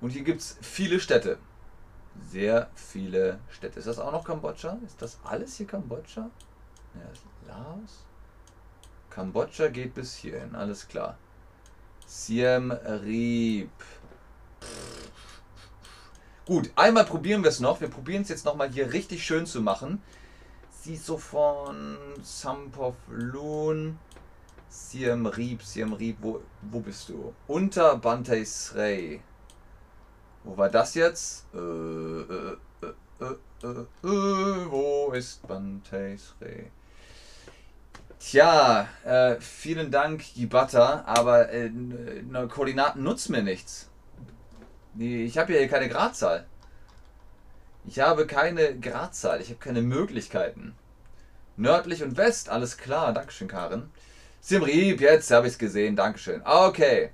Und 0.00 0.10
hier 0.10 0.22
gibt 0.22 0.40
es 0.40 0.56
viele 0.62 1.00
Städte. 1.00 1.38
Sehr 2.30 2.70
viele 2.74 3.38
Städte. 3.50 3.78
Ist 3.78 3.86
das 3.88 3.98
auch 3.98 4.12
noch 4.12 4.24
Kambodscha? 4.24 4.78
Ist 4.84 5.00
das 5.00 5.18
alles 5.24 5.56
hier 5.56 5.66
Kambodscha? 5.66 6.30
Ja, 6.94 7.48
Laos? 7.48 8.04
Kambodscha 9.10 9.68
geht 9.68 9.94
bis 9.94 10.14
hierhin, 10.14 10.54
alles 10.54 10.88
klar. 10.88 11.16
Siem 12.06 12.70
Reap. 12.70 13.70
Gut, 16.46 16.70
einmal 16.76 17.04
probieren 17.04 17.42
wir 17.42 17.48
es 17.48 17.60
noch. 17.60 17.80
Wir 17.80 17.88
probieren 17.88 18.22
es 18.22 18.28
jetzt 18.28 18.44
nochmal 18.44 18.70
hier 18.70 18.92
richtig 18.92 19.24
schön 19.24 19.46
zu 19.46 19.60
machen. 19.60 20.00
Siso 20.70 21.18
von 21.18 21.98
Sampov-Loon. 22.22 23.98
Siem 24.68 25.26
Reap, 25.26 25.62
Siem 25.62 25.94
Reap, 25.94 26.18
wo, 26.20 26.42
wo 26.62 26.80
bist 26.80 27.08
du? 27.08 27.34
Unter 27.48 27.96
Bantei 27.96 28.44
Srey. 28.44 29.22
Wo 30.46 30.56
war 30.56 30.68
das 30.68 30.94
jetzt? 30.94 31.44
Äh, 31.52 31.58
äh, 31.58 32.56
äh, 33.20 33.26
äh, 33.62 33.66
äh 33.66 34.70
wo 34.70 35.10
ist 35.12 35.46
Bantei 35.46 36.16
Srey? 36.16 36.70
Tja, 38.20 38.88
äh, 39.04 39.40
vielen 39.40 39.90
Dank, 39.90 40.22
Gibata, 40.34 41.02
aber 41.04 41.52
äh, 41.52 41.70
Koordinaten 42.48 43.02
nutzt 43.02 43.28
mir 43.28 43.42
nichts. 43.42 43.90
Ich 44.96 45.36
habe 45.36 45.52
hier 45.52 45.66
keine 45.68 45.88
Gradzahl. 45.88 46.46
Ich 47.84 47.98
habe 47.98 48.26
keine 48.26 48.78
Gradzahl, 48.78 49.40
ich 49.40 49.48
habe 49.48 49.58
keine 49.58 49.82
Möglichkeiten. 49.82 50.76
Nördlich 51.56 52.04
und 52.04 52.16
West, 52.16 52.50
alles 52.50 52.78
klar, 52.78 53.12
Dankeschön, 53.12 53.48
Karin. 53.48 53.90
Simrieb, 54.40 55.00
jetzt 55.00 55.30
habe 55.32 55.48
ich 55.48 55.54
es 55.54 55.58
gesehen, 55.58 55.96
Dankeschön. 55.96 56.40
Okay, 56.44 57.10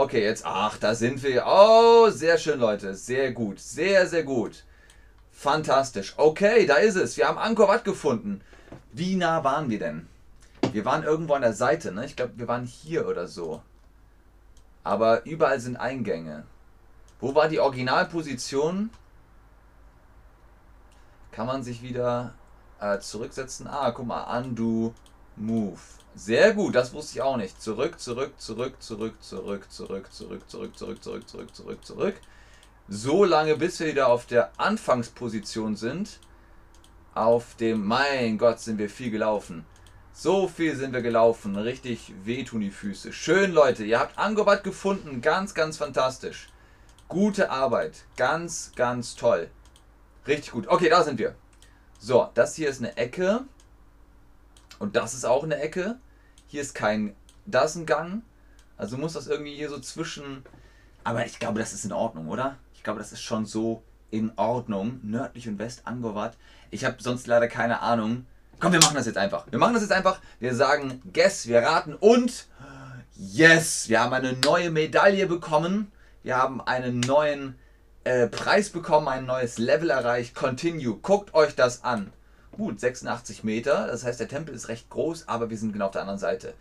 okay, 0.00 0.22
jetzt, 0.22 0.44
ach, 0.44 0.78
da 0.78 0.94
sind 0.94 1.22
wir. 1.22 1.44
Oh, 1.46 2.08
sehr 2.10 2.38
schön, 2.38 2.60
Leute, 2.60 2.94
sehr 2.94 3.32
gut, 3.32 3.58
sehr, 3.60 4.06
sehr 4.06 4.22
gut. 4.22 4.64
Fantastisch. 5.30 6.14
Okay, 6.16 6.66
da 6.66 6.76
ist 6.76 6.96
es. 6.96 7.16
Wir 7.16 7.28
haben 7.28 7.38
Angkor 7.38 7.68
Wat 7.68 7.84
gefunden. 7.84 8.40
Wie 8.92 9.14
nah 9.14 9.44
waren 9.44 9.70
wir 9.70 9.78
denn? 9.78 10.08
Wir 10.72 10.84
waren 10.84 11.04
irgendwo 11.04 11.34
an 11.34 11.42
der 11.42 11.52
Seite, 11.52 11.92
ne? 11.92 12.04
Ich 12.04 12.16
glaube, 12.16 12.32
wir 12.36 12.48
waren 12.48 12.66
hier 12.66 13.06
oder 13.06 13.28
so. 13.28 13.62
Aber 14.84 15.24
überall 15.26 15.60
sind 15.60 15.76
Eingänge. 15.76 16.44
Wo 17.20 17.34
war 17.34 17.48
die 17.48 17.60
Originalposition? 17.60 18.90
Kann 21.30 21.46
man 21.46 21.62
sich 21.62 21.82
wieder 21.82 22.34
äh, 22.80 22.98
zurücksetzen? 22.98 23.66
Ah, 23.66 23.90
guck 23.92 24.06
mal, 24.06 24.38
undo, 24.38 24.94
move. 25.36 25.78
Sehr 26.18 26.52
gut, 26.52 26.74
das 26.74 26.92
wusste 26.92 27.14
ich 27.14 27.22
auch 27.22 27.36
nicht. 27.36 27.62
Zurück, 27.62 28.00
zurück, 28.00 28.32
zurück, 28.40 28.74
zurück, 28.82 29.22
zurück, 29.22 29.70
zurück, 29.70 30.10
zurück, 30.12 30.42
zurück, 30.50 30.76
zurück, 30.76 31.00
zurück, 31.00 31.28
zurück, 31.28 31.54
zurück, 31.54 31.84
zurück. 31.84 32.14
So 32.88 33.22
lange, 33.22 33.54
bis 33.54 33.78
wir 33.78 33.86
wieder 33.86 34.08
auf 34.08 34.26
der 34.26 34.50
Anfangsposition 34.56 35.76
sind. 35.76 36.18
Auf 37.14 37.54
dem, 37.54 37.86
mein 37.86 38.36
Gott, 38.36 38.58
sind 38.58 38.78
wir 38.78 38.90
viel 38.90 39.12
gelaufen. 39.12 39.64
So 40.12 40.48
viel 40.48 40.74
sind 40.74 40.92
wir 40.92 41.02
gelaufen. 41.02 41.56
Richtig 41.56 42.12
wehtun 42.24 42.62
die 42.62 42.72
Füße. 42.72 43.12
Schön, 43.12 43.52
Leute. 43.52 43.84
Ihr 43.84 44.00
habt 44.00 44.18
Angovat 44.18 44.64
gefunden. 44.64 45.20
Ganz, 45.20 45.54
ganz 45.54 45.76
fantastisch. 45.76 46.48
Gute 47.06 47.52
Arbeit. 47.52 48.06
Ganz, 48.16 48.72
ganz 48.74 49.14
toll. 49.14 49.50
Richtig 50.26 50.50
gut. 50.50 50.66
Okay, 50.66 50.88
da 50.88 51.04
sind 51.04 51.20
wir. 51.20 51.36
So, 52.00 52.28
das 52.34 52.56
hier 52.56 52.70
ist 52.70 52.80
eine 52.80 52.96
Ecke. 52.96 53.44
Und 54.80 54.96
das 54.96 55.14
ist 55.14 55.24
auch 55.24 55.44
eine 55.44 55.60
Ecke. 55.60 56.00
Hier 56.48 56.62
ist 56.62 56.74
kein. 56.74 57.14
Da 57.46 57.62
ist 57.62 57.76
ein 57.76 57.86
Gang. 57.86 58.22
Also 58.76 58.96
muss 58.96 59.12
das 59.12 59.26
irgendwie 59.26 59.54
hier 59.54 59.68
so 59.68 59.78
zwischen. 59.78 60.44
Aber 61.04 61.24
ich 61.24 61.38
glaube, 61.38 61.60
das 61.60 61.72
ist 61.72 61.84
in 61.84 61.92
Ordnung, 61.92 62.28
oder? 62.28 62.56
Ich 62.74 62.82
glaube, 62.82 62.98
das 62.98 63.12
ist 63.12 63.22
schon 63.22 63.46
so 63.46 63.82
in 64.10 64.32
Ordnung. 64.36 65.00
Nördlich 65.02 65.48
und 65.48 65.58
West 65.58 65.82
Angovat. 65.86 66.36
Ich 66.70 66.84
habe 66.84 66.96
sonst 67.00 67.26
leider 67.26 67.48
keine 67.48 67.80
Ahnung. 67.80 68.26
Komm, 68.60 68.72
wir 68.72 68.80
machen 68.80 68.96
das 68.96 69.06
jetzt 69.06 69.18
einfach. 69.18 69.46
Wir 69.50 69.58
machen 69.58 69.74
das 69.74 69.82
jetzt 69.82 69.92
einfach. 69.92 70.20
Wir 70.40 70.54
sagen 70.54 71.00
Guess, 71.12 71.46
wir 71.46 71.60
raten 71.60 71.94
und 71.94 72.48
Yes, 73.20 73.88
wir 73.88 74.00
haben 74.00 74.12
eine 74.12 74.32
neue 74.32 74.70
Medaille 74.70 75.26
bekommen. 75.26 75.90
Wir 76.22 76.36
haben 76.36 76.60
einen 76.60 77.00
neuen 77.00 77.58
äh, 78.04 78.28
Preis 78.28 78.70
bekommen, 78.70 79.08
ein 79.08 79.26
neues 79.26 79.58
Level 79.58 79.90
erreicht. 79.90 80.36
Continue. 80.36 80.96
Guckt 80.98 81.34
euch 81.34 81.56
das 81.56 81.82
an. 81.82 82.12
Gut, 82.58 82.80
86 82.80 83.44
Meter. 83.44 83.86
Das 83.86 84.04
heißt, 84.04 84.18
der 84.18 84.26
Tempel 84.26 84.52
ist 84.52 84.68
recht 84.68 84.90
groß, 84.90 85.28
aber 85.28 85.48
wir 85.48 85.56
sind 85.56 85.72
genau 85.72 85.86
auf 85.86 85.92
der 85.92 86.00
anderen 86.02 86.18
Seite. 86.18 86.54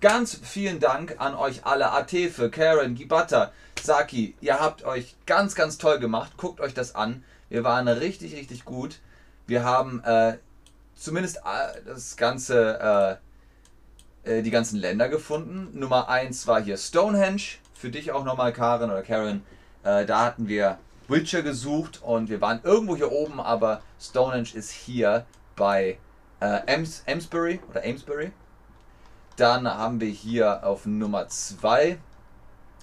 Ganz 0.00 0.38
vielen 0.42 0.78
Dank 0.78 1.16
an 1.18 1.34
euch 1.34 1.64
alle. 1.64 1.90
Atefe, 1.90 2.50
Karen, 2.50 2.94
Gibata, 2.94 3.50
Saki. 3.82 4.34
Ihr 4.42 4.60
habt 4.60 4.84
euch 4.84 5.16
ganz, 5.24 5.54
ganz 5.54 5.78
toll 5.78 5.98
gemacht. 5.98 6.32
Guckt 6.36 6.60
euch 6.60 6.74
das 6.74 6.94
an. 6.94 7.24
Wir 7.48 7.64
waren 7.64 7.88
richtig, 7.88 8.36
richtig 8.36 8.66
gut. 8.66 8.98
Wir 9.46 9.64
haben 9.64 10.04
äh, 10.04 10.36
zumindest 10.94 11.38
äh, 11.38 11.80
das 11.86 12.18
ganze, 12.18 13.18
äh, 14.24 14.38
äh 14.38 14.42
die 14.42 14.50
ganzen 14.50 14.78
Länder 14.78 15.08
gefunden. 15.08 15.70
Nummer 15.72 16.10
1 16.10 16.46
war 16.46 16.62
hier 16.62 16.76
Stonehenge. 16.76 17.56
Für 17.72 17.88
dich 17.88 18.12
auch 18.12 18.24
nochmal, 18.24 18.52
Karen 18.52 18.90
oder 18.90 19.02
Karen. 19.02 19.42
Äh, 19.82 20.04
da 20.04 20.26
hatten 20.26 20.46
wir 20.46 20.78
Witcher 21.08 21.42
gesucht 21.42 22.02
und 22.02 22.28
wir 22.28 22.40
waren 22.40 22.60
irgendwo 22.62 22.96
hier 22.96 23.12
oben, 23.12 23.40
aber 23.40 23.82
Stonehenge 24.00 24.54
ist 24.54 24.70
hier 24.70 25.26
bei 25.54 25.98
äh, 26.40 26.74
Ames, 26.74 27.04
Amesbury 27.08 27.60
oder 27.70 27.82
Amesbury. 27.84 28.32
Dann 29.36 29.68
haben 29.68 30.00
wir 30.00 30.08
hier 30.08 30.64
auf 30.66 30.86
Nummer 30.86 31.28
2, 31.28 31.98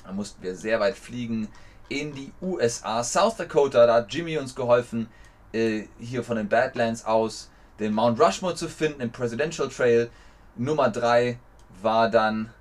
da 0.05 0.11
mussten 0.11 0.41
wir 0.43 0.55
sehr 0.55 0.80
weit 0.80 0.97
fliegen, 0.97 1.49
in 1.89 2.13
die 2.13 2.32
USA, 2.41 3.03
South 3.03 3.38
Dakota. 3.38 3.86
Da 3.86 3.95
hat 3.95 4.13
Jimmy 4.13 4.38
uns 4.38 4.55
geholfen, 4.55 5.09
äh, 5.51 5.84
hier 5.99 6.24
von 6.24 6.38
den 6.38 6.49
Badlands 6.49 7.05
aus 7.05 7.49
den 7.80 7.93
Mount 7.93 8.19
Rushmore 8.19 8.55
zu 8.55 8.69
finden 8.69 9.01
im 9.01 9.11
Presidential 9.11 9.69
Trail. 9.69 10.09
Nummer 10.55 10.89
3 10.89 11.38
war 11.82 12.09
dann. 12.09 12.51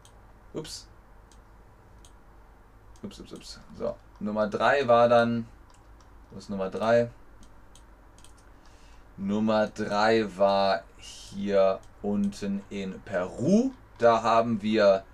Ups. 0.54 0.86
Ups, 3.02 3.20
ups, 3.20 3.32
ups. 3.32 3.60
So. 3.78 3.96
Nummer 4.20 4.48
3 4.48 4.86
war 4.88 5.08
dann. 5.08 5.46
Wo 6.32 6.38
ist 6.38 6.48
Nummer 6.48 6.70
3? 6.70 7.10
Nummer 9.18 9.66
3 9.66 10.38
war 10.38 10.82
hier 10.96 11.78
unten 12.00 12.62
in 12.70 12.98
Peru. 13.02 13.72
Da 13.98 14.22
haben 14.22 14.62
wir 14.62 15.04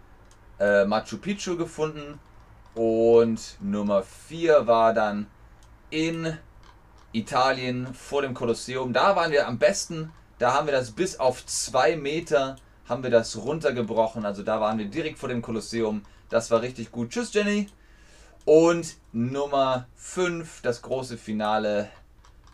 äh, 0.60 0.84
Machu 0.84 1.18
Picchu 1.18 1.56
gefunden. 1.56 2.20
Und 2.76 3.56
Nummer 3.60 4.04
4 4.04 4.68
war 4.68 4.94
dann 4.94 5.26
in 5.90 6.38
Italien 7.10 7.92
vor 7.94 8.22
dem 8.22 8.32
Kolosseum. 8.34 8.92
Da 8.92 9.16
waren 9.16 9.32
wir 9.32 9.48
am 9.48 9.58
besten. 9.58 10.12
Da 10.38 10.52
haben 10.54 10.68
wir 10.68 10.72
das 10.72 10.92
bis 10.92 11.18
auf 11.18 11.44
2 11.44 11.96
Meter 11.96 12.54
haben 12.88 13.02
wir 13.02 13.10
das 13.10 13.36
runtergebrochen. 13.36 14.24
Also 14.24 14.44
da 14.44 14.60
waren 14.60 14.78
wir 14.78 14.86
direkt 14.86 15.18
vor 15.18 15.28
dem 15.28 15.42
Kolosseum. 15.42 16.04
Das 16.28 16.52
war 16.52 16.62
richtig 16.62 16.92
gut. 16.92 17.10
Tschüss 17.10 17.34
Jenny. 17.34 17.66
Und 18.48 18.96
Nummer 19.12 19.88
5, 19.96 20.62
das 20.62 20.80
große 20.80 21.18
Finale, 21.18 21.90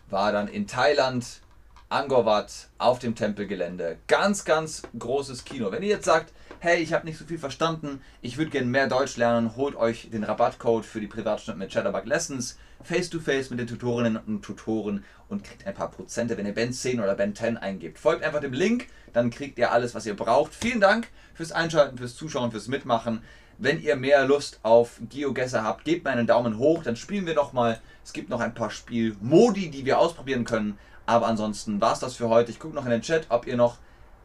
war 0.09 0.33
dann 0.33 0.49
in 0.49 0.67
Thailand, 0.67 1.39
Angkor 1.87 2.25
Wat, 2.25 2.67
auf 2.77 2.99
dem 2.99 3.15
Tempelgelände. 3.15 3.99
Ganz, 4.07 4.43
ganz 4.43 4.81
großes 4.99 5.45
Kino. 5.45 5.71
Wenn 5.71 5.83
ihr 5.83 5.87
jetzt 5.87 6.03
sagt, 6.03 6.33
hey, 6.59 6.81
ich 6.81 6.91
habe 6.91 7.05
nicht 7.05 7.17
so 7.17 7.23
viel 7.23 7.37
verstanden, 7.37 8.01
ich 8.21 8.37
würde 8.37 8.51
gerne 8.51 8.67
mehr 8.67 8.89
Deutsch 8.89 9.15
lernen, 9.15 9.55
holt 9.55 9.77
euch 9.77 10.09
den 10.11 10.25
Rabattcode 10.25 10.85
für 10.85 10.99
die 10.99 11.07
Privatstunde 11.07 11.59
mit 11.59 11.71
Chatterbug 11.71 12.05
Lessons 12.05 12.57
face 12.83 13.09
to 13.09 13.21
face 13.21 13.49
mit 13.49 13.59
den 13.59 13.67
Tutorinnen 13.67 14.17
und 14.17 14.41
Tutoren 14.41 15.05
und 15.29 15.45
kriegt 15.45 15.65
ein 15.65 15.73
paar 15.73 15.91
Prozente, 15.91 16.35
wenn 16.35 16.45
ihr 16.45 16.53
Ben 16.53 16.73
10 16.73 16.99
oder 16.99 17.15
Ben 17.15 17.33
10 17.33 17.55
eingebt. 17.55 17.99
Folgt 17.99 18.21
einfach 18.21 18.41
dem 18.41 18.51
Link, 18.51 18.87
dann 19.13 19.29
kriegt 19.29 19.57
ihr 19.57 19.71
alles, 19.71 19.95
was 19.95 20.05
ihr 20.05 20.17
braucht. 20.17 20.53
Vielen 20.53 20.81
Dank 20.81 21.07
fürs 21.33 21.53
Einschalten, 21.53 21.97
fürs 21.97 22.17
Zuschauen, 22.17 22.51
fürs 22.51 22.67
Mitmachen. 22.67 23.21
Wenn 23.57 23.81
ihr 23.81 23.95
mehr 23.95 24.25
Lust 24.25 24.59
auf 24.63 24.99
GeoGuessr 25.09 25.63
habt, 25.63 25.85
gebt 25.85 26.03
mir 26.03 26.11
einen 26.11 26.27
Daumen 26.27 26.57
hoch, 26.57 26.83
dann 26.83 26.95
spielen 26.95 27.25
wir 27.25 27.35
noch 27.35 27.53
mal. 27.53 27.79
Es 28.03 28.13
gibt 28.13 28.29
noch 28.29 28.41
ein 28.41 28.53
paar 28.53 28.69
Spielmodi, 28.69 29.69
die 29.69 29.85
wir 29.85 29.97
ausprobieren 29.97 30.43
können. 30.43 30.77
Aber 31.05 31.27
ansonsten 31.27 31.79
war 31.79 31.93
es 31.93 31.99
das 31.99 32.15
für 32.15 32.29
heute. 32.29 32.51
Ich 32.51 32.59
gucke 32.59 32.75
noch 32.75 32.85
in 32.85 32.91
den 32.91 33.01
Chat, 33.01 33.27
ob 33.29 33.47
ihr 33.47 33.57
noch. 33.57 33.77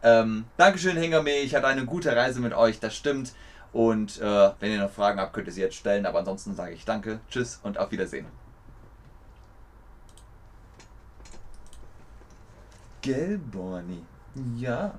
Ähm, 0.03 0.47
Dankeschön, 0.57 0.97
Hengame. 0.97 1.39
Ich 1.39 1.55
hatte 1.55 1.66
eine 1.66 1.85
gute 1.85 2.14
Reise 2.14 2.41
mit 2.41 2.55
euch, 2.55 2.81
das 2.81 2.97
stimmt. 2.97 3.33
Und 3.72 4.20
äh, 4.20 4.51
wenn 4.59 4.72
ihr 4.72 4.81
noch 4.81 4.91
Fragen 4.91 5.20
habt, 5.20 5.33
könnt 5.33 5.47
ihr 5.47 5.53
sie 5.53 5.61
jetzt 5.61 5.76
stellen. 5.76 6.07
Aber 6.07 6.20
ansonsten 6.20 6.55
sage 6.55 6.72
ich 6.72 6.85
Danke, 6.85 7.20
Tschüss 7.31 7.61
und 7.62 7.78
auf 7.78 7.91
Wiedersehen. 7.93 8.26
Gelborni. 13.03 14.05
Ja, 14.57 14.99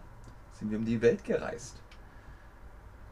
sind 0.54 0.72
wir 0.72 0.78
um 0.78 0.86
die 0.86 1.02
Welt 1.02 1.24
gereist. 1.24 1.82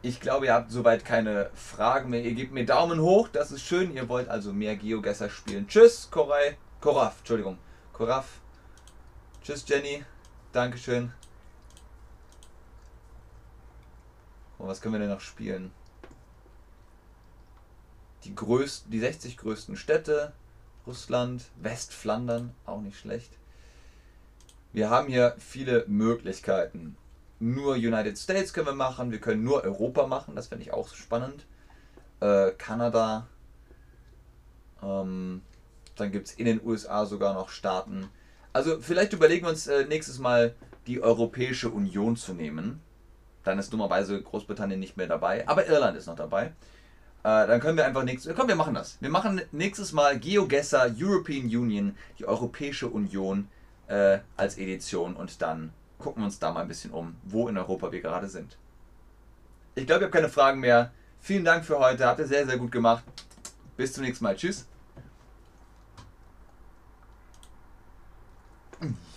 Ich 0.02 0.20
glaube, 0.20 0.46
ihr 0.46 0.54
habt 0.54 0.70
soweit 0.70 1.04
keine 1.04 1.50
Fragen 1.54 2.08
mehr. 2.08 2.22
Ihr 2.22 2.32
gebt 2.32 2.52
mir 2.52 2.64
Daumen 2.64 3.00
hoch, 3.00 3.28
das 3.28 3.52
ist 3.52 3.62
schön. 3.62 3.94
Ihr 3.94 4.08
wollt 4.08 4.28
also 4.28 4.52
mehr 4.52 4.76
Geogesser 4.76 5.28
spielen. 5.28 5.68
Tschüss, 5.68 6.08
Koray. 6.10 6.56
Koraf, 6.80 7.18
Entschuldigung. 7.18 7.58
Koraf. 7.92 8.40
Tschüss, 9.42 9.64
Jenny. 9.68 10.02
Dankeschön. 10.52 11.12
Und 14.56 14.68
was 14.68 14.80
können 14.80 14.94
wir 14.94 15.00
denn 15.00 15.10
noch 15.10 15.20
spielen? 15.20 15.70
Die, 18.24 18.34
größten, 18.34 18.90
die 18.90 19.00
60 19.00 19.36
größten 19.36 19.76
Städte. 19.76 20.32
Russland, 20.86 21.44
Westflandern, 21.56 22.54
auch 22.64 22.80
nicht 22.80 22.98
schlecht. 22.98 23.32
Wir 24.72 24.88
haben 24.88 25.08
hier 25.08 25.36
viele 25.38 25.84
Möglichkeiten 25.88 26.96
nur 27.40 27.74
United 27.74 28.16
States 28.18 28.52
können 28.52 28.66
wir 28.66 28.74
machen, 28.74 29.10
wir 29.10 29.20
können 29.20 29.42
nur 29.42 29.64
Europa 29.64 30.06
machen, 30.06 30.36
das 30.36 30.48
fände 30.48 30.64
ich 30.64 30.72
auch 30.72 30.94
spannend. 30.94 31.46
Äh, 32.20 32.52
Kanada. 32.52 33.26
Ähm, 34.82 35.42
dann 35.96 36.12
gibt 36.12 36.28
es 36.28 36.34
in 36.34 36.44
den 36.44 36.60
USA 36.64 37.06
sogar 37.06 37.34
noch 37.34 37.48
Staaten. 37.48 38.08
Also 38.52 38.80
vielleicht 38.80 39.12
überlegen 39.12 39.46
wir 39.46 39.50
uns 39.50 39.66
äh, 39.66 39.84
nächstes 39.86 40.18
Mal 40.18 40.54
die 40.86 41.02
Europäische 41.02 41.70
Union 41.70 42.16
zu 42.16 42.34
nehmen. 42.34 42.80
Dann 43.44 43.58
ist 43.58 43.72
dummerweise 43.72 44.20
Großbritannien 44.20 44.78
nicht 44.78 44.96
mehr 44.96 45.06
dabei, 45.06 45.48
aber 45.48 45.66
Irland 45.66 45.96
ist 45.96 46.06
noch 46.06 46.16
dabei. 46.16 46.46
Äh, 47.22 47.46
dann 47.46 47.60
können 47.60 47.76
wir 47.76 47.86
einfach 47.86 48.04
nächstes 48.04 48.34
Komm, 48.34 48.48
wir 48.48 48.56
machen 48.56 48.74
das. 48.74 48.98
Wir 49.00 49.10
machen 49.10 49.40
nächstes 49.52 49.92
Mal 49.92 50.18
GeoGuessr 50.18 50.94
European 50.98 51.44
Union, 51.44 51.96
die 52.18 52.26
Europäische 52.26 52.88
Union 52.88 53.48
äh, 53.88 54.18
als 54.36 54.58
Edition 54.58 55.16
und 55.16 55.40
dann 55.42 55.72
gucken 56.00 56.22
wir 56.22 56.26
uns 56.26 56.38
da 56.38 56.50
mal 56.50 56.62
ein 56.62 56.68
bisschen 56.68 56.90
um, 56.90 57.16
wo 57.24 57.48
in 57.48 57.56
Europa 57.56 57.92
wir 57.92 58.00
gerade 58.00 58.28
sind. 58.28 58.56
Ich 59.74 59.86
glaube, 59.86 60.02
ihr 60.02 60.04
habt 60.06 60.14
keine 60.14 60.28
Fragen 60.28 60.60
mehr. 60.60 60.90
Vielen 61.20 61.44
Dank 61.44 61.64
für 61.64 61.78
heute. 61.78 62.06
Habt 62.06 62.18
ihr 62.18 62.26
sehr, 62.26 62.46
sehr 62.46 62.58
gut 62.58 62.72
gemacht. 62.72 63.04
Bis 63.76 63.92
zum 63.92 64.04
nächsten 64.04 64.24
Mal. 64.24 64.36
Tschüss. 64.36 64.66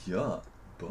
Ja. 0.06 0.42